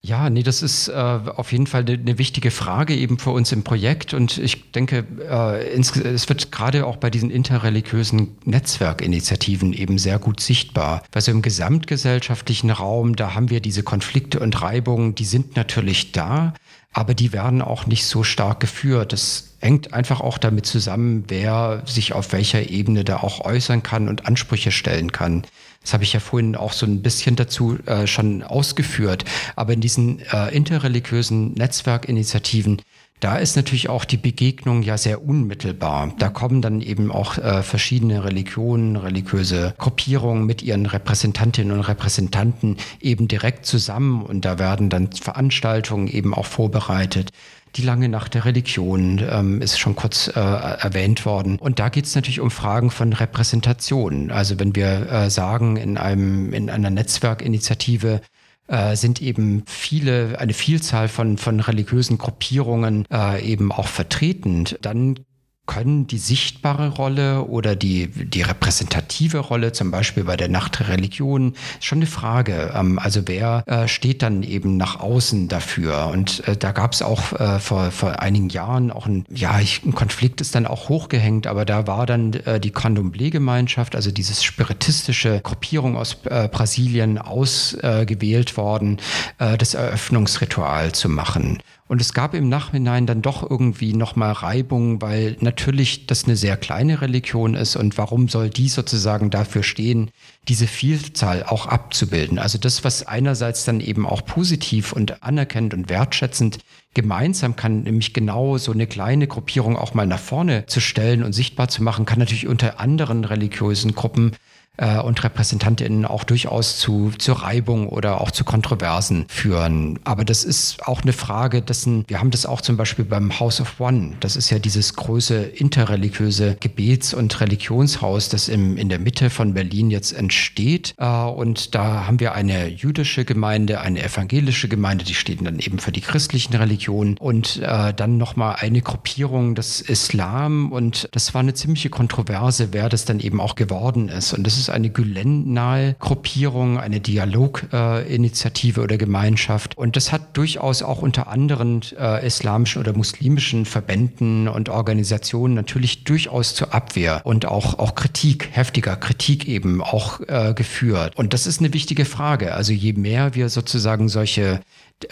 Ja, 0.07 0.31
nee, 0.31 0.45
das 0.45 0.63
ist 0.63 0.87
äh, 0.87 0.93
auf 0.93 1.51
jeden 1.51 1.67
Fall 1.67 1.85
eine 1.85 2.17
wichtige 2.17 2.53
Frage 2.53 2.95
eben 2.95 3.19
für 3.19 3.31
uns 3.31 3.51
im 3.51 3.65
Projekt 3.65 4.15
und 4.15 4.39
ich 4.39 4.71
denke, 4.71 5.05
äh, 5.29 5.77
es 5.77 6.29
wird 6.29 6.53
gerade 6.53 6.87
auch 6.87 6.97
bei 6.97 7.11
diesen 7.11 7.29
interreligiösen 7.29 8.39
Netzwerkinitiativen 8.45 9.73
eben 9.73 9.99
sehr 9.99 10.21
gut 10.21 10.39
sichtbar. 10.39 11.03
Also 11.13 11.33
im 11.33 11.43
gesamtgesellschaftlichen 11.43 12.71
Raum, 12.71 13.17
da 13.17 13.35
haben 13.35 13.51
wir 13.51 13.59
diese 13.59 13.83
Konflikte 13.83 14.39
und 14.39 14.63
Reibungen, 14.63 15.17
die 15.17 15.25
sind 15.25 15.57
natürlich 15.57 16.13
da, 16.13 16.55
aber 16.93 17.15
die 17.15 17.33
werden 17.33 17.61
auch 17.61 17.87
nicht 17.87 18.07
so 18.07 18.23
stark 18.23 18.61
geführt. 18.61 19.13
Das 19.13 19.57
hängt 19.59 19.93
einfach 19.93 20.21
auch 20.21 20.39
damit 20.39 20.67
zusammen, 20.67 21.25
wer 21.27 21.83
sich 21.85 22.13
auf 22.13 22.33
welcher 22.33 22.71
Ebene 22.71 23.03
da 23.03 23.17
auch 23.17 23.45
äußern 23.45 23.83
kann 23.83 24.09
und 24.09 24.27
Ansprüche 24.27 24.71
stellen 24.71 25.11
kann. 25.11 25.43
Das 25.87 25.93
habe 25.93 26.03
ich 26.03 26.15
ja 26.15 26.19
vorhin 26.19 26.57
auch 26.57 26.73
so 26.73 26.85
ein 26.85 27.01
bisschen 27.01 27.37
dazu 27.37 27.79
äh, 27.87 28.09
schon 28.09 28.43
ausgeführt. 28.43 29.25
Aber 29.55 29.73
in 29.73 29.81
diesen 29.81 30.19
äh, 30.33 30.53
interreligiösen 30.53 31.53
Netzwerkinitiativen, 31.53 32.83
da 33.21 33.37
ist 33.37 33.55
natürlich 33.55 33.89
auch 33.89 34.05
die 34.05 34.17
Begegnung 34.17 34.83
ja 34.83 34.99
sehr 34.99 35.25
unmittelbar. 35.25 36.13
Da 36.19 36.29
kommen 36.29 36.61
dann 36.61 36.81
eben 36.81 37.13
auch 37.13 37.39
äh, 37.39 37.63
verschiedene 37.63 38.25
Religionen, 38.25 38.97
religiöse 38.97 39.75
Gruppierungen 39.79 40.45
mit 40.45 40.61
ihren 40.61 40.87
Repräsentantinnen 40.87 41.79
und 41.79 41.85
Repräsentanten 41.85 42.79
eben 43.01 43.29
direkt 43.29 43.65
zusammen 43.65 44.25
und 44.25 44.45
da 44.45 44.59
werden 44.59 44.91
dann 44.91 45.13
Veranstaltungen 45.13 46.09
eben 46.09 46.35
auch 46.35 46.47
vorbereitet. 46.47 47.31
Die 47.77 47.83
lange 47.83 48.09
Nacht 48.09 48.33
der 48.33 48.47
Religion 48.47 49.23
ähm, 49.31 49.61
ist 49.61 49.79
schon 49.79 49.97
kurz 49.97 50.29
äh, 50.29 50.41
erwähnt 50.41 51.27
worden. 51.27 51.59
Und 51.59 51.79
da 51.79 51.91
geht 51.91 52.07
es 52.07 52.15
natürlich 52.15 52.41
um 52.41 52.51
Fragen 52.51 52.91
von 52.91 53.13
Repräsentation. 53.13 54.31
Also 54.31 54.59
wenn 54.59 54.75
wir 54.75 55.11
äh, 55.11 55.31
sagen, 55.31 55.77
in, 55.77 55.99
einem, 55.99 56.55
in 56.55 56.71
einer 56.71 56.89
Netzwerkinitiative 56.89 58.23
äh, 58.69 58.97
sind 58.97 59.21
eben 59.21 59.63
viele, 59.67 60.39
eine 60.39 60.55
Vielzahl 60.55 61.09
von, 61.09 61.37
von 61.37 61.61
religiösen 61.61 62.17
Gruppierungen 62.17 63.05
äh, 63.13 63.45
eben 63.45 63.71
auch 63.71 63.89
vertreten, 63.89 64.65
dann 64.81 65.21
können 65.67 66.07
die 66.07 66.19
sichtbare 66.19 66.89
Rolle 66.89 67.45
oder 67.45 67.77
die, 67.77 68.09
die 68.09 68.43
repräsentative 68.43 69.39
Rolle, 69.39 69.73
zum 69.73 69.91
Beispiel 69.91 70.25
bei 70.25 70.37
der 70.37 70.49
Nacht 70.49 70.79
der 70.79 70.89
Religion, 70.89 71.55
schon 71.81 71.99
eine 71.99 72.07
Frage. 72.07 72.73
Ähm, 72.75 72.99
also 72.99 73.23
wer 73.27 73.65
äh, 73.67 73.89
steht 73.89 74.23
dann 74.23 74.43
eben 74.43 74.77
nach 74.77 75.01
außen 75.01 75.49
dafür? 75.49 76.09
Und 76.13 76.47
äh, 76.49 76.57
da 76.57 76.73
gab 76.73 76.93
es 76.93 77.03
auch 77.03 77.33
äh, 77.33 77.59
vor, 77.59 77.91
vor 77.91 78.21
einigen 78.21 78.49
Jahren 78.49 78.91
auch 78.91 79.07
ein, 79.07 79.25
ja, 79.29 79.53
ein 79.53 79.95
Konflikt 79.95 80.41
ist 80.41 80.55
dann 80.55 80.67
auch 80.67 80.89
hochgehängt, 80.89 81.47
aber 81.47 81.65
da 81.65 81.87
war 81.87 82.07
dann 82.07 82.33
die 82.33 82.71
Candomblé-Gemeinschaft, 82.71 83.95
also 83.95 84.11
dieses 84.11 84.45
spiritistische 84.45 85.41
Gruppierung 85.43 85.97
aus 85.97 86.15
Brasilien 86.15 87.19
ausgewählt 87.19 88.57
worden, 88.57 88.99
das 89.39 89.75
Eröffnungsritual 89.75 90.93
zu 90.93 91.09
machen. 91.09 91.59
Und 91.89 92.01
es 92.01 92.13
gab 92.13 92.35
im 92.35 92.49
Nachhinein 92.49 93.07
dann 93.07 93.23
doch 93.23 93.49
irgendwie 93.49 93.93
nochmal 93.93 94.33
Reibung, 94.33 95.01
weil 95.01 95.37
natürlich 95.41 96.07
das 96.07 96.25
eine 96.25 96.35
sehr 96.35 96.57
kleine 96.57 97.01
Religion 97.01 97.55
ist 97.55 97.77
und 97.77 97.97
warum 97.97 98.29
soll 98.29 98.51
die 98.51 98.69
sozusagen 98.69 99.31
dafür 99.31 99.63
stehen, 99.63 100.11
diese 100.49 100.67
Vielzahl 100.67 101.45
auch 101.45 101.67
abzubilden? 101.67 102.41
Also 102.41 102.59
das, 102.59 102.83
was 102.83 103.07
einerseits 103.07 103.65
dann 103.65 103.81
eben 103.81 104.05
auch 104.05 104.25
positiv 104.25 104.93
und 104.93 105.23
anerkennend 105.23 105.75
und 105.75 105.89
wertschätzend 105.89 106.59
gemeinsam 106.93 107.55
kann, 107.55 107.83
nämlich 107.83 108.13
genau 108.15 108.59
so 108.59 108.73
eine 108.73 108.89
kleine 108.89 109.29
Gruppierung 109.29 109.77
auch 109.77 109.95
mal 109.95 110.07
nach 110.07 110.19
vorne 110.19 110.67
zu 110.67 110.81
stellen 110.81 111.23
und 111.23 111.35
sichtbar 111.35 111.69
zu 111.69 111.85
machen, 111.85 112.05
kann 112.05 112.19
natürlich 112.19 112.49
unter 112.49 112.81
anderen 112.81 113.25
religiösen 113.25 113.95
Gruppen 113.95 114.33
äh, 114.77 114.99
und 114.99 115.23
Repräsentantinnen 115.23 116.05
auch 116.05 116.25
durchaus 116.25 116.79
zu, 116.79 117.13
zu 117.19 117.33
Reibung 117.33 117.89
oder 117.89 118.21
auch 118.21 118.31
zu 118.31 118.45
Kontroversen 118.45 119.27
führen. 119.29 119.99
Aber 120.05 120.25
das 120.25 120.45
ist 120.45 120.87
auch 120.87 121.03
eine 121.03 121.13
Frage 121.13 121.63
dessen, 121.63 122.05
wir 122.09 122.21
haben 122.21 122.31
das 122.31 122.47
auch 122.47 122.61
zum 122.61 122.77
Beispiel 122.77 123.05
beim 123.05 123.39
House 123.39 123.61
of 123.61 123.81
One. 123.81 124.15
Das 124.21 124.37
ist 124.37 124.51
ja 124.51 124.59
dieses 124.59 124.95
große 124.95 125.43
interreligiöse 125.43 126.57
Gebets- 126.61 127.15
und 127.15 127.41
Religionshaus, 127.41 128.29
das 128.29 128.49
im, 128.49 128.77
in 128.77 128.89
der 128.89 128.99
Mitte 128.99 129.31
von 129.31 129.55
Berlin 129.55 129.91
jetzt 129.91 130.13
entsteht. 130.13 130.95
Äh, 130.99 131.07
und 131.07 131.75
da 131.75 132.07
haben 132.07 132.21
wir 132.21 132.35
eine 132.35 132.69
jüdische 132.69 133.25
Gemeinde, 133.25 133.81
eine 133.81 134.03
evangelische 134.03 134.69
Gemeinde, 134.69 135.05
die 135.05 135.15
stehen 135.15 135.45
dann 135.45 135.59
eben 135.59 135.79
für 135.79 135.93
die 135.93 136.01
christlichen 136.01 136.55
Religionen 136.55 137.17
und 137.19 137.61
äh, 137.63 137.93
dann 137.95 138.19
nochmal 138.19 138.57
eine 138.61 138.81
Gruppierung 138.81 139.55
des 139.55 139.81
Islam. 139.81 140.73
Und 140.73 141.09
das 141.13 141.35
war 141.35 141.41
eine 141.41 141.55
ziemliche 141.55 141.91
Kontroverse, 141.91 142.69
wer 142.73 142.89
das 142.89 143.05
dann 143.05 143.21
eben 143.21 143.41
auch 143.41 143.55
geworden 143.55 144.09
ist. 144.09 144.33
Und 144.33 144.47
das 144.47 144.59
ist 144.59 144.66
ist 144.67 144.71
eine 144.75 144.91
Gülen-nahe 144.91 145.97
Gruppierung, 145.99 146.79
eine 146.79 147.01
Dialoginitiative 147.01 148.81
äh, 148.81 148.85
oder 148.85 148.97
Gemeinschaft. 148.97 149.77
Und 149.79 149.97
das 149.97 150.13
hat 150.13 150.37
durchaus 150.37 150.83
auch 150.83 151.03
unter 151.03 151.29
anderen 151.29 151.83
äh, 151.99 152.27
islamischen 152.27 152.81
oder 152.81 152.93
muslimischen 152.93 153.65
Verbänden 153.65 154.49
und 154.49 154.69
Organisationen 154.69 155.55
natürlich 155.55 156.05
durchaus 156.05 156.55
zur 156.55 156.75
Abwehr 156.75 157.21
und 157.25 157.47
auch, 157.47 157.79
auch 157.79 157.95
Kritik, 157.95 158.49
heftiger 158.53 158.97
Kritik 158.97 159.47
eben 159.47 159.83
auch 159.83 160.21
äh, 160.27 160.53
geführt. 160.55 161.17
Und 161.17 161.33
das 161.33 161.47
ist 161.47 161.61
eine 161.61 161.73
wichtige 161.73 162.05
Frage. 162.05 162.55
Also 162.55 162.73
je 162.73 162.93
mehr 162.95 163.35
wir 163.35 163.49
sozusagen 163.49 164.09
solche 164.09 164.61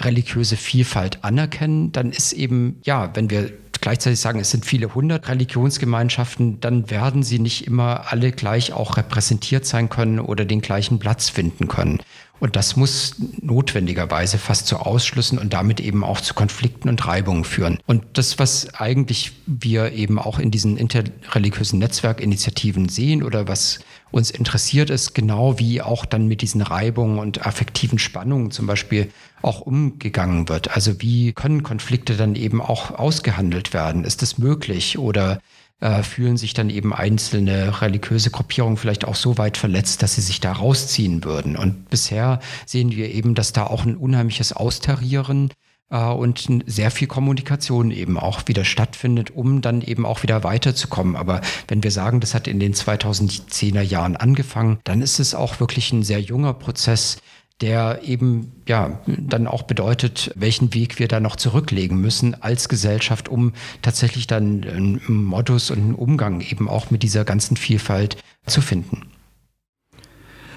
religiöse 0.01 0.57
Vielfalt 0.57 1.23
anerkennen, 1.23 1.93
dann 1.93 2.11
ist 2.11 2.33
eben, 2.33 2.81
ja, 2.85 3.11
wenn 3.15 3.31
wir 3.31 3.53
gleichzeitig 3.85 4.19
sagen, 4.19 4.41
es 4.41 4.51
sind 4.51 4.65
viele 4.65 4.95
hundert 4.95 5.29
Religionsgemeinschaften, 5.29 6.59
dann 6.59 6.89
werden 6.89 7.23
sie 7.23 7.39
nicht 7.39 7.67
immer 7.67 8.11
alle 8.11 8.33
gleich 8.33 8.73
auch 8.73 8.97
repräsentiert 8.97 9.67
sein 9.67 9.91
können 9.91 10.21
oder 10.21 10.47
den 10.47 10.63
gleichen 10.63 10.99
Platz 10.99 11.29
finden 11.29 11.69
können. 11.69 12.01
Und 12.41 12.57
das 12.57 12.77
muss 12.77 13.17
notwendigerweise 13.43 14.39
fast 14.39 14.69
zu 14.69 14.79
Ausschlüssen 14.79 15.39
und 15.39 15.53
damit 15.53 15.81
eben 15.81 16.03
auch 16.03 16.23
zu 16.23 16.33
Konflikten 16.33 16.89
und 16.89 17.07
Reibungen 17.07 17.45
führen. 17.45 17.79
Und 17.87 18.05
das, 18.15 18.39
was 18.39 18.75
eigentlich 18.75 19.33
wir 19.47 19.93
eben 19.93 20.19
auch 20.19 20.39
in 20.39 20.51
diesen 20.51 20.79
interreligiösen 20.79 21.79
Netzwerkinitiativen 21.79 22.89
sehen 22.89 23.23
oder 23.23 23.49
was 23.49 23.81
uns 24.11 24.31
interessiert, 24.31 24.91
ist 24.91 25.15
genau 25.15 25.59
wie 25.59 25.83
auch 25.83 26.05
dann 26.05 26.29
mit 26.29 26.41
diesen 26.41 26.63
Reibungen 26.63 27.19
und 27.19 27.47
affektiven 27.47 27.99
Spannungen 27.99 28.51
zum 28.51 28.67
Beispiel 28.67 29.11
auch 29.43 29.61
umgegangen 29.61 30.49
wird. 30.49 30.75
Also 30.75 31.01
wie 31.01 31.33
können 31.33 31.63
Konflikte 31.63 32.17
dann 32.17 32.37
eben 32.37 32.61
auch 32.61 32.93
ausgehandelt 32.93 33.73
werden? 33.73 34.05
Ist 34.05 34.23
das 34.23 34.39
möglich 34.39 34.99
oder 34.99 35.41
äh, 35.81 36.03
fühlen 36.03 36.37
sich 36.37 36.55
dann 36.55 36.71
eben 36.71 36.95
einzelne 36.95 37.83
religiöse 37.83 38.31
Gruppierungen 38.31 38.77
vielleicht 38.77 39.05
auch 39.05 39.17
so 39.17 39.37
weit 39.39 39.57
verletzt, 39.57 40.03
dass 40.03 40.15
sie 40.15 40.23
sich 40.23 40.41
da 40.41 40.53
rausziehen 40.53 41.25
würden. 41.25 41.57
Und 41.57 41.91
bisher 41.91 42.41
sehen 42.65 42.93
wir 42.93 43.13
eben, 43.13 43.35
dass 43.35 43.53
da 43.53 43.67
auch 43.67 43.85
ein 43.85 43.97
unheimliches 43.97 44.53
Austarieren 44.53 45.51
und 45.91 46.49
sehr 46.67 46.91
viel 46.91 47.07
Kommunikation 47.07 47.91
eben 47.91 48.19
auch 48.19 48.49
wieder 48.49 48.65
stattfindet, 48.65 49.31
um 49.31 49.61
dann 49.61 49.81
eben 49.81 50.07
auch 50.07 50.23
wieder 50.23 50.43
weiterzukommen. 50.43 51.15
Aber 51.15 51.41
wenn 51.69 51.83
wir 51.83 51.91
sagen, 51.91 52.21
das 52.21 52.35
hat 52.35 52.49
in 52.49 52.59
den 52.59 52.75
2010er 52.75 53.83
Jahren 53.83 54.17
angefangen, 54.17 54.79
dann 54.85 55.03
ist 55.03 55.21
es 55.21 55.35
auch 55.35 55.61
wirklich 55.61 55.93
ein 55.93 56.03
sehr 56.03 56.21
junger 56.21 56.55
Prozess, 56.55 57.19
der 57.61 58.01
eben 58.03 58.53
ja 58.67 59.01
dann 59.07 59.47
auch 59.47 59.63
bedeutet, 59.63 60.33
welchen 60.35 60.75
Weg 60.75 60.99
wir 60.99 61.07
da 61.07 61.21
noch 61.21 61.37
zurücklegen 61.37 62.01
müssen 62.01 62.35
als 62.43 62.69
Gesellschaft, 62.69 63.29
um 63.29 63.53
tatsächlich 63.81 64.27
dann 64.27 64.65
einen 64.65 65.01
Modus 65.07 65.71
und 65.71 65.79
einen 65.79 65.95
Umgang 65.95 66.41
eben 66.41 66.69
auch 66.69 66.91
mit 66.91 67.05
dieser 67.05 67.25
ganzen 67.25 67.57
Vielfalt 67.57 68.17
zu 68.47 68.61
finden. 68.61 69.03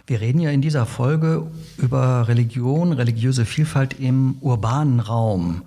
Wir 0.10 0.22
reden 0.22 0.40
ja 0.40 0.52
in 0.52 0.62
dieser 0.62 0.86
Folge 0.86 1.52
über 1.78 2.30
Religion, 2.30 2.94
religiöse 2.94 3.44
Vielfalt 3.44 4.00
im 4.00 4.38
urbanen 4.40 5.02
Raum. 5.02 5.64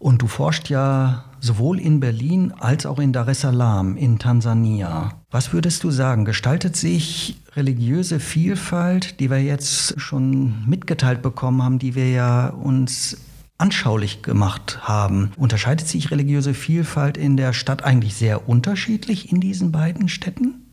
Und 0.00 0.22
du 0.22 0.26
forschst 0.26 0.68
ja 0.70 1.24
sowohl 1.38 1.78
in 1.78 2.00
Berlin 2.00 2.52
als 2.58 2.84
auch 2.84 2.98
in 2.98 3.12
Dar 3.12 3.28
es 3.28 3.42
Salaam 3.42 3.96
in 3.96 4.18
Tansania. 4.18 5.12
Was 5.30 5.52
würdest 5.52 5.84
du 5.84 5.92
sagen, 5.92 6.24
gestaltet 6.24 6.74
sich 6.74 7.40
religiöse 7.54 8.18
Vielfalt, 8.18 9.20
die 9.20 9.30
wir 9.30 9.40
jetzt 9.40 10.00
schon 10.00 10.68
mitgeteilt 10.68 11.22
bekommen 11.22 11.62
haben, 11.62 11.78
die 11.78 11.94
wir 11.94 12.10
ja 12.10 12.48
uns 12.48 13.18
anschaulich 13.56 14.20
gemacht 14.20 14.80
haben, 14.82 15.30
unterscheidet 15.36 15.86
sich 15.86 16.10
religiöse 16.10 16.54
Vielfalt 16.54 17.16
in 17.16 17.36
der 17.36 17.52
Stadt 17.52 17.84
eigentlich 17.84 18.16
sehr 18.16 18.48
unterschiedlich 18.48 19.30
in 19.30 19.40
diesen 19.40 19.70
beiden 19.70 20.08
Städten? 20.08 20.65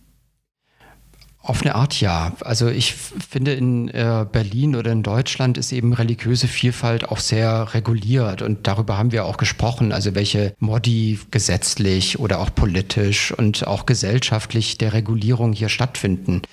Auf 1.45 1.61
eine 1.61 1.75
Art 1.75 1.99
ja. 1.99 2.31
Also 2.39 2.69
ich 2.69 2.93
finde, 2.93 3.53
in 3.53 3.89
äh, 3.89 4.25
Berlin 4.31 4.77
oder 4.77 4.93
in 4.93 5.03
Deutschland 5.03 5.57
ist 5.57 5.73
eben 5.73 5.91
religiöse 5.91 6.47
Vielfalt 6.47 7.09
auch 7.09 7.19
sehr 7.19 7.73
reguliert 7.73 8.41
und 8.41 8.65
darüber 8.65 8.97
haben 8.97 9.11
wir 9.11 9.25
auch 9.25 9.35
gesprochen, 9.35 9.91
also 9.91 10.15
welche 10.15 10.55
Modi 10.59 11.19
gesetzlich 11.31 12.17
oder 12.17 12.39
auch 12.39 12.55
politisch 12.55 13.33
und 13.37 13.67
auch 13.67 13.85
gesellschaftlich 13.85 14.77
der 14.77 14.93
Regulierung 14.93 15.51
hier 15.51 15.67
stattfinden 15.67 16.43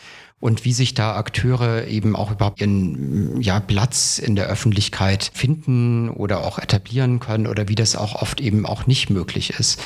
und 0.41 0.65
wie 0.65 0.73
sich 0.73 0.93
da 0.95 1.15
Akteure 1.15 1.87
eben 1.87 2.17
auch 2.17 2.33
überhaupt 2.33 2.61
ihren 2.61 3.41
ja, 3.41 3.61
Platz 3.61 4.19
in 4.19 4.35
der 4.35 4.47
Öffentlichkeit 4.49 5.31
finden 5.33 6.09
oder 6.09 6.41
auch 6.41 6.59
etablieren 6.59 7.21
können 7.21 7.47
oder 7.47 7.69
wie 7.69 7.77
das 7.77 7.95
auch 7.95 8.17
oft 8.17 8.41
eben 8.41 8.67
auch 8.67 8.89
nicht 8.89 9.09
möglich 9.09 9.51
ist. 9.51 9.81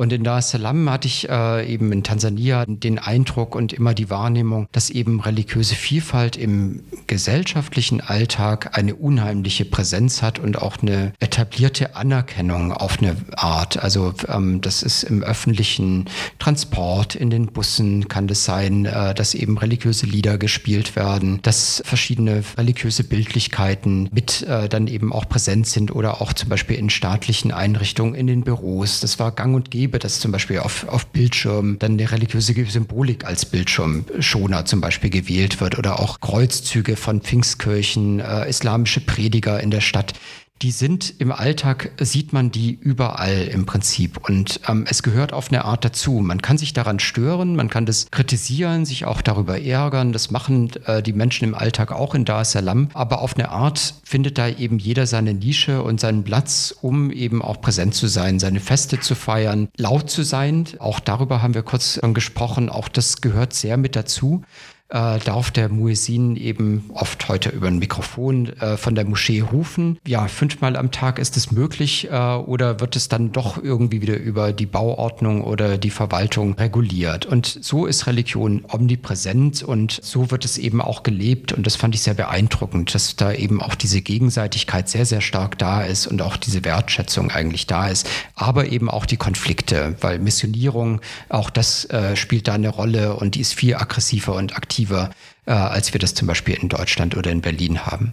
Und 0.00 0.14
in 0.14 0.24
Dar 0.24 0.38
es 0.38 0.48
Salaam 0.48 0.88
hatte 0.88 1.08
ich 1.08 1.28
äh, 1.28 1.70
eben 1.70 1.92
in 1.92 2.02
Tansania 2.02 2.64
den 2.64 2.98
Eindruck 2.98 3.54
und 3.54 3.74
immer 3.74 3.92
die 3.92 4.08
Wahrnehmung, 4.08 4.66
dass 4.72 4.88
eben 4.88 5.20
religiöse 5.20 5.74
Vielfalt 5.74 6.38
im 6.38 6.84
gesellschaftlichen 7.06 8.00
Alltag 8.00 8.78
eine 8.78 8.94
unheimliche 8.94 9.66
Präsenz 9.66 10.22
hat 10.22 10.38
und 10.38 10.62
auch 10.62 10.78
eine 10.80 11.12
etablierte 11.20 11.96
Anerkennung 11.96 12.72
auf 12.72 13.02
eine 13.02 13.14
Art. 13.36 13.76
Also 13.76 14.14
ähm, 14.26 14.62
das 14.62 14.82
ist 14.82 15.02
im 15.02 15.22
öffentlichen 15.22 16.06
Transport, 16.38 17.14
in 17.14 17.28
den 17.28 17.48
Bussen 17.48 18.08
kann 18.08 18.26
das 18.26 18.46
sein, 18.46 18.86
äh, 18.86 19.12
dass 19.12 19.34
eben 19.34 19.58
religiöse 19.58 20.06
Lieder 20.06 20.38
gespielt 20.38 20.96
werden, 20.96 21.40
dass 21.42 21.82
verschiedene 21.84 22.42
religiöse 22.56 23.04
Bildlichkeiten 23.04 24.08
mit 24.12 24.44
äh, 24.44 24.66
dann 24.70 24.86
eben 24.86 25.12
auch 25.12 25.28
präsent 25.28 25.66
sind 25.66 25.94
oder 25.94 26.22
auch 26.22 26.32
zum 26.32 26.48
Beispiel 26.48 26.76
in 26.76 26.88
staatlichen 26.88 27.52
Einrichtungen, 27.52 28.14
in 28.14 28.26
den 28.26 28.44
Büros. 28.44 29.00
Das 29.00 29.18
war 29.18 29.32
gang 29.32 29.54
und 29.54 29.70
gäbe, 29.70 29.89
dass 29.98 30.20
zum 30.20 30.32
Beispiel 30.32 30.58
auf, 30.60 30.86
auf 30.88 31.06
Bildschirmen 31.06 31.78
dann 31.78 31.92
eine 31.92 32.10
religiöse 32.10 32.54
Symbolik 32.64 33.24
als 33.24 33.44
Bildschirmschoner 33.44 34.64
zum 34.64 34.80
Beispiel 34.80 35.10
gewählt 35.10 35.60
wird 35.60 35.78
oder 35.78 36.00
auch 36.00 36.20
Kreuzzüge 36.20 36.96
von 36.96 37.20
Pfingstkirchen, 37.20 38.20
äh, 38.20 38.48
islamische 38.48 39.00
Prediger 39.00 39.60
in 39.60 39.70
der 39.70 39.80
Stadt 39.80 40.14
die 40.62 40.72
sind 40.72 41.14
im 41.18 41.32
Alltag, 41.32 41.92
sieht 42.00 42.34
man 42.34 42.50
die 42.50 42.72
überall 42.72 43.48
im 43.48 43.64
Prinzip. 43.64 44.28
Und 44.28 44.60
ähm, 44.68 44.84
es 44.86 45.02
gehört 45.02 45.32
auf 45.32 45.48
eine 45.48 45.64
Art 45.64 45.84
dazu. 45.84 46.12
Man 46.20 46.42
kann 46.42 46.58
sich 46.58 46.74
daran 46.74 46.98
stören, 46.98 47.56
man 47.56 47.70
kann 47.70 47.86
das 47.86 48.10
kritisieren, 48.10 48.84
sich 48.84 49.06
auch 49.06 49.22
darüber 49.22 49.58
ärgern. 49.60 50.12
Das 50.12 50.30
machen 50.30 50.70
äh, 50.84 51.02
die 51.02 51.14
Menschen 51.14 51.44
im 51.44 51.54
Alltag 51.54 51.92
auch 51.92 52.14
in 52.14 52.26
Dar 52.26 52.42
es 52.42 52.52
Salaam. 52.52 52.90
Aber 52.92 53.22
auf 53.22 53.36
eine 53.36 53.48
Art 53.48 53.94
findet 54.04 54.36
da 54.36 54.48
eben 54.48 54.78
jeder 54.78 55.06
seine 55.06 55.32
Nische 55.32 55.82
und 55.82 55.98
seinen 55.98 56.24
Platz, 56.24 56.74
um 56.82 57.10
eben 57.10 57.40
auch 57.40 57.62
präsent 57.62 57.94
zu 57.94 58.06
sein, 58.06 58.38
seine 58.38 58.60
Feste 58.60 59.00
zu 59.00 59.14
feiern, 59.14 59.68
laut 59.78 60.10
zu 60.10 60.22
sein. 60.22 60.66
Auch 60.78 61.00
darüber 61.00 61.40
haben 61.40 61.54
wir 61.54 61.62
kurz 61.62 61.98
gesprochen. 62.12 62.68
Auch 62.68 62.88
das 62.88 63.22
gehört 63.22 63.54
sehr 63.54 63.78
mit 63.78 63.96
dazu 63.96 64.42
äh, 64.90 65.18
darf 65.18 65.50
der 65.50 65.68
Muezzin 65.68 66.36
eben 66.36 66.90
oft 66.94 67.28
heute 67.28 67.50
über 67.50 67.68
ein 67.68 67.78
Mikrofon 67.78 68.48
äh, 68.60 68.76
von 68.76 68.94
der 68.94 69.04
Moschee 69.04 69.40
rufen. 69.40 69.98
Ja, 70.06 70.28
fünfmal 70.28 70.76
am 70.76 70.90
Tag 70.90 71.18
ist 71.18 71.36
es 71.36 71.50
möglich 71.50 72.08
äh, 72.10 72.34
oder 72.34 72.80
wird 72.80 72.96
es 72.96 73.08
dann 73.08 73.32
doch 73.32 73.62
irgendwie 73.62 74.02
wieder 74.02 74.16
über 74.16 74.52
die 74.52 74.66
Bauordnung 74.66 75.44
oder 75.44 75.78
die 75.78 75.90
Verwaltung 75.90 76.54
reguliert? 76.54 77.26
Und 77.26 77.46
so 77.46 77.86
ist 77.86 78.06
Religion 78.06 78.64
omnipräsent 78.68 79.62
und 79.62 79.98
so 80.02 80.30
wird 80.30 80.44
es 80.44 80.58
eben 80.58 80.80
auch 80.80 81.02
gelebt 81.02 81.52
und 81.52 81.66
das 81.66 81.76
fand 81.76 81.94
ich 81.94 82.02
sehr 82.02 82.14
beeindruckend, 82.14 82.94
dass 82.94 83.16
da 83.16 83.32
eben 83.32 83.62
auch 83.62 83.74
diese 83.74 84.00
Gegenseitigkeit 84.00 84.88
sehr, 84.88 85.06
sehr 85.06 85.20
stark 85.20 85.58
da 85.58 85.82
ist 85.82 86.06
und 86.06 86.22
auch 86.22 86.36
diese 86.36 86.64
Wertschätzung 86.64 87.30
eigentlich 87.30 87.66
da 87.66 87.88
ist, 87.88 88.08
aber 88.34 88.66
eben 88.66 88.90
auch 88.90 89.06
die 89.06 89.16
Konflikte, 89.16 89.96
weil 90.00 90.18
Missionierung, 90.18 91.00
auch 91.28 91.50
das 91.50 91.84
äh, 91.86 92.16
spielt 92.16 92.48
da 92.48 92.54
eine 92.54 92.68
Rolle 92.68 93.14
und 93.14 93.34
die 93.36 93.40
ist 93.40 93.54
viel 93.54 93.76
aggressiver 93.76 94.34
und 94.34 94.56
aktiver 94.56 94.79
aktiver, 94.80 95.10
äh, 95.46 95.52
als 95.52 95.92
wir 95.92 95.98
das 95.98 96.14
zum 96.14 96.26
Beispiel 96.26 96.54
in 96.54 96.68
Deutschland 96.68 97.16
oder 97.16 97.30
in 97.30 97.40
Berlin 97.40 97.86
haben. 97.86 98.12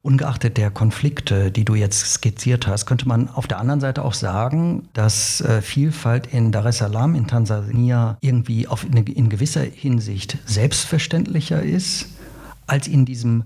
Ungeachtet 0.00 0.56
der 0.56 0.70
Konflikte, 0.70 1.50
die 1.50 1.64
du 1.64 1.74
jetzt 1.74 2.14
skizziert 2.14 2.66
hast, 2.66 2.86
könnte 2.86 3.08
man 3.08 3.28
auf 3.28 3.48
der 3.48 3.58
anderen 3.58 3.80
Seite 3.80 4.04
auch 4.04 4.14
sagen, 4.14 4.88
dass 4.92 5.40
äh, 5.40 5.60
Vielfalt 5.60 6.28
in 6.28 6.52
Dar 6.52 6.64
es 6.66 6.78
Salaam 6.78 7.14
in 7.14 7.26
Tansania 7.26 8.16
irgendwie 8.20 8.68
auf, 8.68 8.84
in, 8.84 8.96
in 8.96 9.28
gewisser 9.28 9.62
Hinsicht 9.62 10.38
selbstverständlicher 10.46 11.62
ist 11.62 12.06
als 12.66 12.86
in 12.86 13.04
diesem 13.04 13.42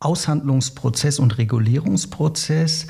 Aushandlungsprozess 0.00 1.18
und 1.18 1.36
Regulierungsprozess, 1.36 2.86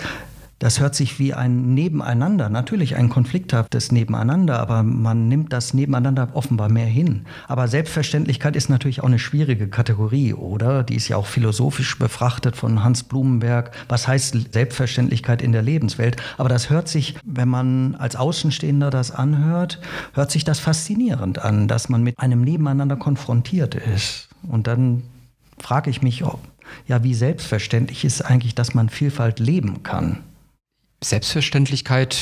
das 0.60 0.78
hört 0.78 0.94
sich 0.94 1.18
wie 1.18 1.32
ein 1.32 1.72
Nebeneinander, 1.72 2.50
natürlich 2.50 2.94
ein 2.94 3.08
konflikthaftes 3.08 3.92
Nebeneinander, 3.92 4.60
aber 4.60 4.82
man 4.82 5.26
nimmt 5.26 5.54
das 5.54 5.72
Nebeneinander 5.72 6.28
offenbar 6.34 6.68
mehr 6.68 6.86
hin. 6.86 7.24
Aber 7.48 7.66
Selbstverständlichkeit 7.66 8.56
ist 8.56 8.68
natürlich 8.68 9.00
auch 9.00 9.06
eine 9.06 9.18
schwierige 9.18 9.68
Kategorie, 9.68 10.34
oder? 10.34 10.82
Die 10.82 10.96
ist 10.96 11.08
ja 11.08 11.16
auch 11.16 11.24
philosophisch 11.24 11.98
befrachtet 11.98 12.56
von 12.56 12.84
Hans 12.84 13.04
Blumenberg. 13.04 13.74
Was 13.88 14.06
heißt 14.06 14.52
Selbstverständlichkeit 14.52 15.40
in 15.40 15.52
der 15.52 15.62
Lebenswelt? 15.62 16.18
Aber 16.36 16.50
das 16.50 16.68
hört 16.68 16.88
sich, 16.88 17.16
wenn 17.24 17.48
man 17.48 17.94
als 17.94 18.14
Außenstehender 18.14 18.90
das 18.90 19.12
anhört, 19.12 19.80
hört 20.12 20.30
sich 20.30 20.44
das 20.44 20.60
faszinierend 20.60 21.38
an, 21.38 21.68
dass 21.68 21.88
man 21.88 22.02
mit 22.02 22.18
einem 22.18 22.42
Nebeneinander 22.42 22.96
konfrontiert 22.96 23.76
ist. 23.76 24.28
Und 24.42 24.66
dann 24.66 25.04
frage 25.56 25.88
ich 25.88 26.02
mich, 26.02 26.22
ja, 26.86 27.02
wie 27.02 27.14
selbstverständlich 27.14 28.04
ist 28.04 28.20
eigentlich, 28.20 28.54
dass 28.54 28.74
man 28.74 28.90
Vielfalt 28.90 29.38
leben 29.38 29.82
kann? 29.82 30.18
Selbstverständlichkeit 31.02 32.16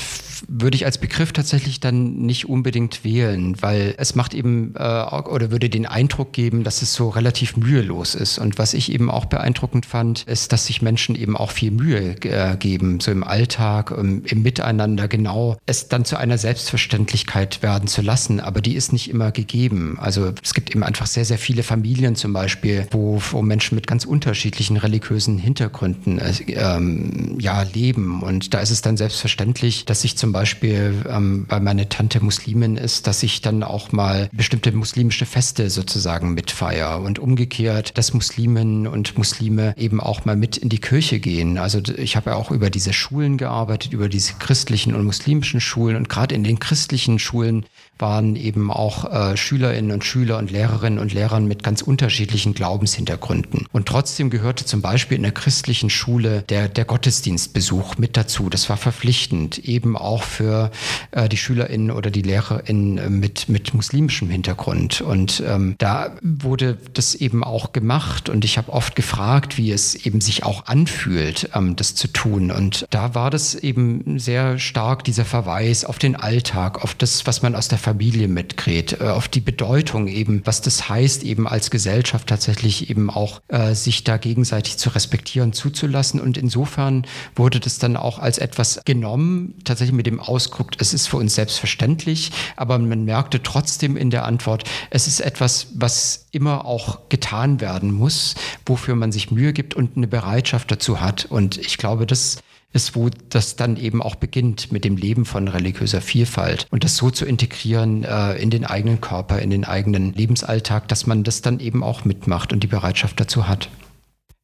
würde 0.47 0.77
ich 0.77 0.85
als 0.85 0.99
Begriff 0.99 1.33
tatsächlich 1.33 1.81
dann 1.81 2.19
nicht 2.19 2.49
unbedingt 2.49 3.05
wählen, 3.05 3.61
weil 3.61 3.95
es 3.99 4.15
macht 4.15 4.35
eben 4.35 4.75
äh, 4.77 4.79
oder 4.79 5.51
würde 5.51 5.69
den 5.69 5.87
Eindruck 5.87 6.33
geben, 6.33 6.65
dass 6.65 6.83
es 6.83 6.95
so 6.95 7.09
relativ 7.09 7.57
mühelos 7.57 8.15
ist. 8.15 8.39
Und 8.39 8.59
was 8.59 8.75
ich 8.75 8.93
eben 8.93 9.11
auch 9.11 9.25
beeindruckend 9.25 9.87
fand, 9.87 10.23
ist, 10.25 10.53
dass 10.53 10.67
sich 10.67 10.83
Menschen 10.83 11.17
eben 11.17 11.37
auch 11.37 11.51
viel 11.51 11.71
Mühe 11.71 12.17
äh, 12.23 12.57
geben, 12.57 13.01
so 13.01 13.11
im 13.11 13.25
Alltag, 13.25 13.91
im, 13.91 14.25
im, 14.25 14.43
Miteinander 14.43 15.09
genau 15.09 15.57
es 15.67 15.89
dann 15.89 16.05
zu 16.05 16.17
einer 16.17 16.39
Selbstverständlichkeit 16.39 17.63
werden 17.63 17.89
zu 17.89 18.03
lassen. 18.03 18.41
Aber 18.41 18.61
die 18.61 18.77
ist 18.77 18.93
nicht 18.93 19.11
immer 19.11 19.33
gegeben. 19.33 19.99
Also 20.01 20.33
es 20.43 20.55
gibt 20.55 20.71
eben 20.71 20.85
einfach 20.85 21.07
sehr, 21.07 21.25
sehr 21.25 21.39
viele 21.39 21.63
Familien 21.63 22.15
zum 22.15 22.33
Beispiel, 22.33 22.87
wo, 22.91 23.21
wo 23.31 23.43
Menschen 23.43 23.75
mit 23.75 23.87
ganz 23.87 24.05
unterschiedlichen 24.05 24.77
religiösen 24.77 25.39
Hintergründen 25.39 26.19
äh, 26.19 26.33
ähm, 26.49 27.37
ja 27.41 27.63
leben. 27.63 28.23
Und 28.23 28.55
da 28.55 28.61
ist 28.61 28.68
es 28.71 28.83
dann 28.83 28.97
selbstverständlich, 28.97 29.85
dass 29.85 30.05
zum 30.17 30.29
zum 30.29 30.35
Beispiel, 30.35 31.07
ähm, 31.09 31.47
weil 31.49 31.61
meine 31.61 31.89
Tante 31.89 32.23
Muslimin 32.23 32.77
ist, 32.77 33.07
dass 33.07 33.23
ich 33.23 33.41
dann 33.41 33.63
auch 33.63 33.93
mal 33.93 34.29
bestimmte 34.31 34.73
muslimische 34.73 35.25
Feste 35.25 35.71
sozusagen 35.71 36.35
mitfeiere 36.35 37.01
und 37.01 37.19
umgekehrt, 37.19 37.97
dass 37.97 38.13
Muslimen 38.13 38.87
und 38.87 39.17
Muslime 39.17 39.73
eben 39.79 40.03
auch 40.03 40.27
mal 40.27 40.37
mit 40.37 40.59
in 40.59 40.69
die 40.69 40.81
Kirche 40.81 41.19
gehen. 41.19 41.57
Also 41.57 41.81
ich 41.97 42.15
habe 42.15 42.29
ja 42.29 42.37
auch 42.37 42.51
über 42.51 42.69
diese 42.69 42.93
Schulen 42.93 43.39
gearbeitet, 43.39 43.95
über 43.95 44.11
diese 44.11 44.35
christlichen 44.35 44.95
und 44.95 45.07
muslimischen 45.07 45.63
Schulen 45.63 45.97
und 45.97 46.11
gerade 46.11 46.35
in 46.35 46.45
den 46.45 46.59
christlichen 46.59 47.19
Schulen 47.19 47.65
waren 47.99 48.37
eben 48.37 48.71
auch 48.71 49.11
äh, 49.13 49.37
Schülerinnen 49.37 49.93
und 49.93 50.05
Schüler 50.05 50.39
und 50.39 50.51
Lehrerinnen 50.51 50.99
und 50.99 51.13
Lehrern 51.13 51.47
mit 51.47 51.63
ganz 51.63 51.83
unterschiedlichen 51.83 52.55
Glaubenshintergründen. 52.55 53.67
Und 53.73 53.87
trotzdem 53.87 54.31
gehörte 54.31 54.65
zum 54.65 54.83
Beispiel 54.83 55.17
in 55.17 55.23
der 55.23 55.33
christlichen 55.33 55.91
Schule 55.91 56.43
der, 56.49 56.69
der 56.69 56.85
Gottesdienstbesuch 56.85 57.99
mit 57.99 58.17
dazu. 58.17 58.51
Das 58.51 58.69
war 58.69 58.77
verpflichtend, 58.77 59.59
eben 59.59 59.97
auch 59.97 60.23
für 60.23 60.71
äh, 61.11 61.29
die 61.29 61.37
Schülerinnen 61.37 61.91
oder 61.91 62.11
die 62.11 62.23
Lehrerinnen 62.23 62.99
äh, 62.99 63.11
mit, 63.11 63.49
mit 63.49 63.75
muslimischem 63.75 64.31
Hintergrund. 64.31 65.01
Und 65.01 65.43
ähm, 65.47 65.75
da 65.79 66.17
wurde 66.23 66.79
das 66.95 67.15
eben 67.15 67.45
auch 67.45 67.73
gemacht. 67.73 68.29
Und 68.29 68.45
ich 68.45 68.59
habe 68.59 68.73
oft 68.73 68.97
gefragt, 68.97 69.57
wie 69.57 69.73
es 69.73 69.95
eben 69.95 70.21
sich 70.21 70.45
auch 70.45 70.67
anfühlt, 70.67 71.51
ähm, 71.55 71.77
das 71.77 71.95
zu 71.95 72.09
tun. 72.09 72.51
Und 72.51 72.87
da 72.91 73.15
war 73.15 73.31
das 73.31 73.55
eben 73.55 74.19
sehr 74.19 74.59
stark 74.59 75.05
dieser 75.05 75.25
Verweis 75.25 75.85
auf 75.85 75.99
den 75.99 76.17
Alltag, 76.17 76.83
auf 76.83 76.95
das, 76.95 77.27
was 77.27 77.43
man 77.43 77.55
aus 77.55 77.69
der 77.69 77.79
Familie 77.89 78.29
mitkriegt, 78.29 79.01
äh, 79.01 79.05
auf 79.05 79.29
die 79.29 79.41
Bedeutung 79.41 80.09
eben, 80.09 80.43
was 80.45 80.61
das 80.61 80.91
heißt, 80.91 81.23
eben 81.23 81.49
als 81.49 81.71
Gesellschaft 81.71 82.29
tatsächlich 82.29 82.91
eben 82.91 83.09
auch 83.09 83.41
äh, 83.49 83.75
sich 83.75 84.05
da 84.05 84.19
gegenseitig 84.19 84.77
zu 84.77 84.91
respektieren, 84.91 85.55
zuzulassen. 85.55 86.21
Und 86.21 86.37
insofern 86.37 87.07
wurde 87.35 87.61
das 87.61 87.79
dann 87.79 87.97
auch 87.97 88.19
als 88.19 88.37
etwas 88.37 88.83
genommen, 88.85 89.55
tatsächlich 89.65 89.97
mit 89.97 90.07
dem 90.07 90.21
Ausdruck, 90.21 90.73
es 90.79 90.93
ist 90.93 91.07
für 91.07 91.17
uns 91.17 91.35
selbstverständlich, 91.35 92.31
aber 92.57 92.79
man 92.79 93.07
merkte 93.07 93.43
trotzdem 93.43 93.97
in 93.97 94.11
der 94.11 94.27
Antwort, 94.27 94.65
es 94.91 95.07
ist 95.07 95.21
etwas, 95.21 95.69
was 95.75 96.27
immer 96.31 96.67
auch 96.67 97.09
getan 97.09 97.63
werden 97.63 97.91
muss, 97.91 98.35
wofür 98.67 98.97
man 98.97 99.13
sich 99.13 99.31
Mühe 99.31 99.55
gibt 99.55 99.75
und 99.75 99.97
eine 99.97 100.09
Bereitschaft 100.09 100.71
dazu 100.71 101.01
hat. 101.01 101.25
Und 101.25 101.57
ich 101.57 101.79
glaube, 101.79 102.05
das 102.05 102.37
ist, 102.73 102.95
wo 102.95 103.09
das 103.31 103.57
dann 103.57 103.77
eben 103.77 104.03
auch 104.03 104.15
beginnt 104.15 104.73
mit 104.73 104.85
dem 104.85 104.97
Leben 104.97 105.25
von 105.25 105.49
religiöser 105.49 106.01
Vielfalt 106.01 106.67
und 106.71 106.85
das 106.85 106.97
so 106.97 107.11
zu 107.11 107.25
integrieren 107.25 108.05
äh, 108.05 108.35
in 108.35 108.51
den 108.51 108.65
eigenen 108.65 109.01
Körper, 109.01 109.41
in 109.41 109.51
den 109.51 109.65
eigenen 109.65 110.13
Lebensalltag, 110.13 110.89
dass 110.89 111.07
man 111.07 111.25
das 111.25 111.41
dann 111.41 111.61
eben 111.61 111.83
auch 111.83 112.05
mitmacht 112.05 112.53
und 112.53 112.63
die 112.63 112.67
Bereitschaft 112.67 113.19
dazu 113.21 113.49
hat. 113.49 113.71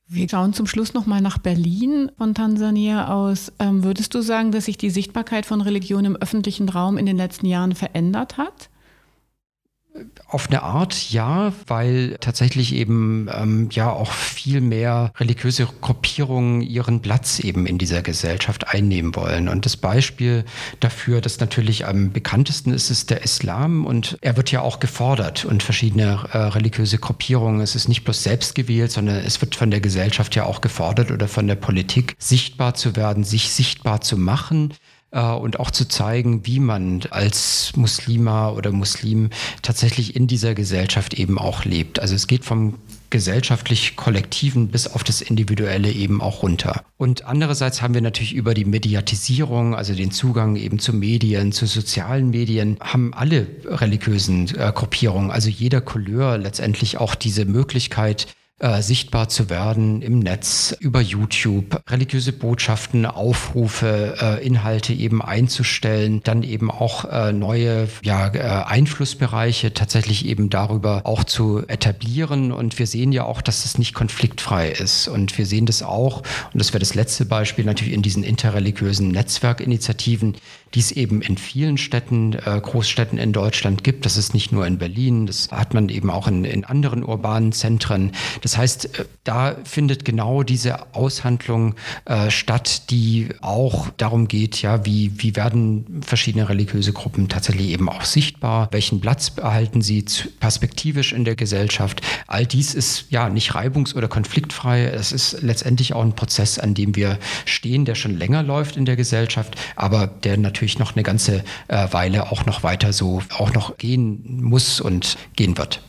Wir 0.07 0.29
schauen 0.29 0.53
zum 0.53 0.67
Schluss 0.67 0.93
nochmal 0.93 1.23
nach 1.23 1.39
Berlin 1.39 2.11
von 2.19 2.35
Tansania 2.35 3.09
aus. 3.09 3.53
Ähm, 3.59 3.85
würdest 3.85 4.15
du 4.15 4.21
sagen, 4.21 4.53
dass 4.53 4.67
sich 4.67 4.77
die 4.77 4.91
Sichtbarkeit 4.91 5.47
von 5.47 5.63
Religion 5.63 6.05
im 6.05 6.17
öffentlichen 6.17 6.69
Raum 6.69 6.99
in 6.99 7.07
den 7.07 7.17
letzten 7.17 7.47
Jahren 7.47 7.75
verändert 7.75 8.37
hat? 8.37 8.69
Auf 10.27 10.49
eine 10.49 10.65
Art 10.65 11.13
ja, 11.13 11.53
weil 11.69 12.17
tatsächlich 12.19 12.75
eben 12.75 13.29
ähm, 13.33 13.69
ja 13.71 13.91
auch 13.91 14.11
viel 14.11 14.61
mehr 14.61 15.13
religiöse 15.19 15.69
Gruppierungen 15.81 16.63
ihren 16.63 17.01
Platz 17.01 17.39
eben 17.39 17.65
in 17.67 17.79
dieser 17.79 18.03
Gesellschaft 18.03 18.67
einnehmen 18.67 19.15
wollen. 19.15 19.49
Und 19.49 19.67
das 19.67 19.77
Beispiel 19.77 20.45
dafür, 20.81 21.21
das 21.21 21.39
natürlich 21.39 21.87
am 21.87 22.11
bekanntesten 22.11 22.73
ist, 22.73 22.91
ist 22.91 23.11
der 23.11 23.23
Islam. 23.23 23.87
Und 23.87 24.19
er 24.21 24.37
wird 24.37 24.51
ja 24.51 24.63
auch 24.63 24.81
gefordert 24.81 25.45
und 25.45 25.63
verschiedene 25.63 26.25
äh, 26.33 26.39
religiöse 26.39 26.99
Gruppierungen. 26.99 27.61
Es 27.61 27.77
ist 27.77 27.89
nicht 27.89 28.03
bloß 28.03 28.25
selbst 28.25 28.57
gewählt, 28.57 28.91
sondern 28.91 29.17
es 29.17 29.41
wird 29.41 29.55
von 29.55 29.71
der 29.71 29.81
Gesellschaft 29.81 30.35
ja 30.35 30.45
auch 30.45 30.61
gefordert 30.61 31.13
oder 31.13 31.29
von 31.29 31.47
der 31.47 31.55
Politik 31.55 32.17
sichtbar 32.19 32.75
zu 32.75 32.97
werden, 32.97 33.23
sich 33.23 33.51
sichtbar 33.51 34.01
zu 34.01 34.17
machen 34.17 34.75
und 35.21 35.61
auch 35.61 35.71
zu 35.71 35.87
zeigen, 35.87 36.47
wie 36.47 36.61
man 36.61 37.03
als 37.11 37.73
Muslima 37.77 38.51
oder 38.51 38.73
Muslim 38.73 39.31
tatsächlich 39.63 40.17
in 40.17 40.27
dieser 40.27 40.55
Gesellschaft 40.55 41.15
eben 41.15 41.39
auch 41.39 41.65
lebt. 41.65 42.01
Also 42.01 42.15
es 42.15 42.27
geht 42.27 42.45
vom 42.45 42.75
gesellschaftlich 43.11 43.95
Kollektiven 43.95 44.69
bis 44.69 44.89
auf 44.89 45.05
das 45.05 45.21
Individuelle 45.21 45.89
eben 45.89 46.21
auch 46.21 46.43
runter. 46.43 46.83
Und 46.97 47.27
andererseits 47.27 47.81
haben 47.81 47.95
wir 47.95 48.01
natürlich 48.01 48.33
über 48.35 48.55
die 48.55 48.65
Mediatisierung, 48.65 49.77
also 49.77 49.95
den 49.95 50.11
Zugang 50.11 50.57
eben 50.57 50.81
zu 50.81 50.93
Medien, 50.93 51.53
zu 51.53 51.67
sozialen 51.67 52.31
Medien, 52.31 52.77
haben 52.81 53.15
alle 53.15 53.47
religiösen 53.67 54.49
äh, 54.57 54.73
Gruppierungen, 54.75 55.31
also 55.31 55.49
jeder 55.49 55.81
Couleur 55.81 56.39
letztendlich 56.39 56.99
auch 56.99 57.15
diese 57.15 57.45
Möglichkeit, 57.45 58.27
äh, 58.61 58.83
sichtbar 58.83 59.29
zu 59.29 59.51
werden 59.51 60.01
im 60.01 60.21
Netz, 60.21 60.77
über 60.79 61.01
YouTube, 61.01 61.83
religiöse 61.91 62.33
Botschaften, 62.33 63.05
Aufrufe, 63.05 64.17
äh, 64.21 64.47
Inhalte 64.47 64.93
eben 64.93 65.21
einzustellen, 65.21 66.21
dann 66.23 66.45
eben 66.45 66.71
auch 66.71 67.05
äh, 67.05 67.33
neue 67.33 67.89
ja, 68.03 68.33
äh, 68.33 68.65
Einflussbereiche 68.65 69.75
tatsächlich 69.75 70.25
eben 70.27 70.51
darüber 70.51 71.03
auch 71.05 71.25
zu 71.25 71.67
etablieren. 71.67 72.53
Und 72.53 72.79
wir 72.79 72.87
sehen 72.87 73.11
ja 73.11 73.25
auch, 73.25 73.43
dass 73.43 73.65
es 73.65 73.77
nicht 73.77 73.93
konfliktfrei 73.93 74.71
ist. 74.71 75.09
Und 75.09 75.37
wir 75.37 75.47
sehen 75.47 75.67
das 75.67 75.83
auch, 75.83 76.19
und 76.19 76.59
das 76.61 76.73
wäre 76.73 76.79
das 76.79 76.95
letzte 76.95 77.25
Beispiel 77.25 77.65
natürlich 77.65 77.95
in 77.95 78.03
diesen 78.03 78.23
interreligiösen 78.23 79.09
Netzwerkinitiativen, 79.09 80.37
die 80.75 80.81
es 80.81 80.93
eben 80.93 81.23
in 81.23 81.39
vielen 81.39 81.79
Städten, 81.79 82.33
äh, 82.33 82.61
Großstädten 82.61 83.19
in 83.19 83.33
Deutschland 83.33 83.85
gibt. 83.85 84.05
Das 84.05 84.17
ist 84.17 84.35
nicht 84.35 84.51
nur 84.51 84.67
in 84.67 84.79
Berlin, 84.79 85.27
das 85.27 85.51
hat 85.51 85.73
man 85.73 85.89
eben 85.89 86.11
auch 86.11 86.27
in, 86.27 86.45
in 86.45 86.65
anderen 86.65 87.05
urbanen 87.05 87.53
Zentren. 87.53 88.13
Das 88.43 88.59
heißt, 88.59 88.99
äh, 88.99 89.05
da 89.23 89.57
findet 89.65 90.05
genau 90.05 90.43
diese 90.43 90.95
Aushandlung 90.95 91.77
äh, 92.07 92.31
statt, 92.31 92.91
die 92.91 93.29
auch 93.41 93.89
darum 93.97 94.27
geht, 94.27 94.63
ja, 94.63 94.85
wie, 94.85 95.13
wie 95.17 95.37
werden 95.37 96.03
verschiedene 96.05 96.49
religiöse 96.49 96.93
Gruppen 96.93 97.29
tatsächlich 97.29 97.69
eben 97.69 97.89
auch 97.89 98.05
sichtbar, 98.05 98.69
welchen 98.73 99.01
Platz 99.01 99.33
erhalten 99.37 99.81
sie 99.81 100.05
perspektivisch 100.41 101.13
in 101.13 101.25
der 101.25 101.37
Gesellschaft. 101.37 102.01
All 102.27 102.47
dies 102.47 102.75
ist 102.75 103.07
ja 103.11 103.29
nicht 103.29 103.53
reibungs- 103.53 103.95
oder 103.95 104.09
konfliktfrei. 104.09 104.85
Es 104.85 105.13
ist 105.13 105.43
letztendlich 105.43 105.95
auch 105.95 106.03
ein 106.03 106.15
Prozess, 106.15 106.59
an 106.59 106.75
dem 106.75 106.97
wir 106.97 107.19
stehen, 107.45 107.85
der 107.85 107.95
schon 107.95 108.19
länger 108.19 108.43
läuft 108.43 108.77
in 108.77 108.85
der 108.85 108.97
Gesellschaft, 108.97 109.57
aber 109.77 110.07
der 110.07 110.37
natürlich 110.37 110.64
natürlich 110.65 110.79
noch 110.79 110.95
eine 110.95 111.03
ganze 111.03 111.45
äh, 111.69 111.89
Weile 111.93 112.33
auch 112.33 112.47
noch 112.47 112.63
weiter 112.63 112.93
so 112.93 113.23
auch 113.39 113.53
noch 113.53 113.77
gehen 113.77 114.43
muss 114.43 114.81
und 114.81 115.17
gehen 115.37 115.59
wird. 115.59 115.83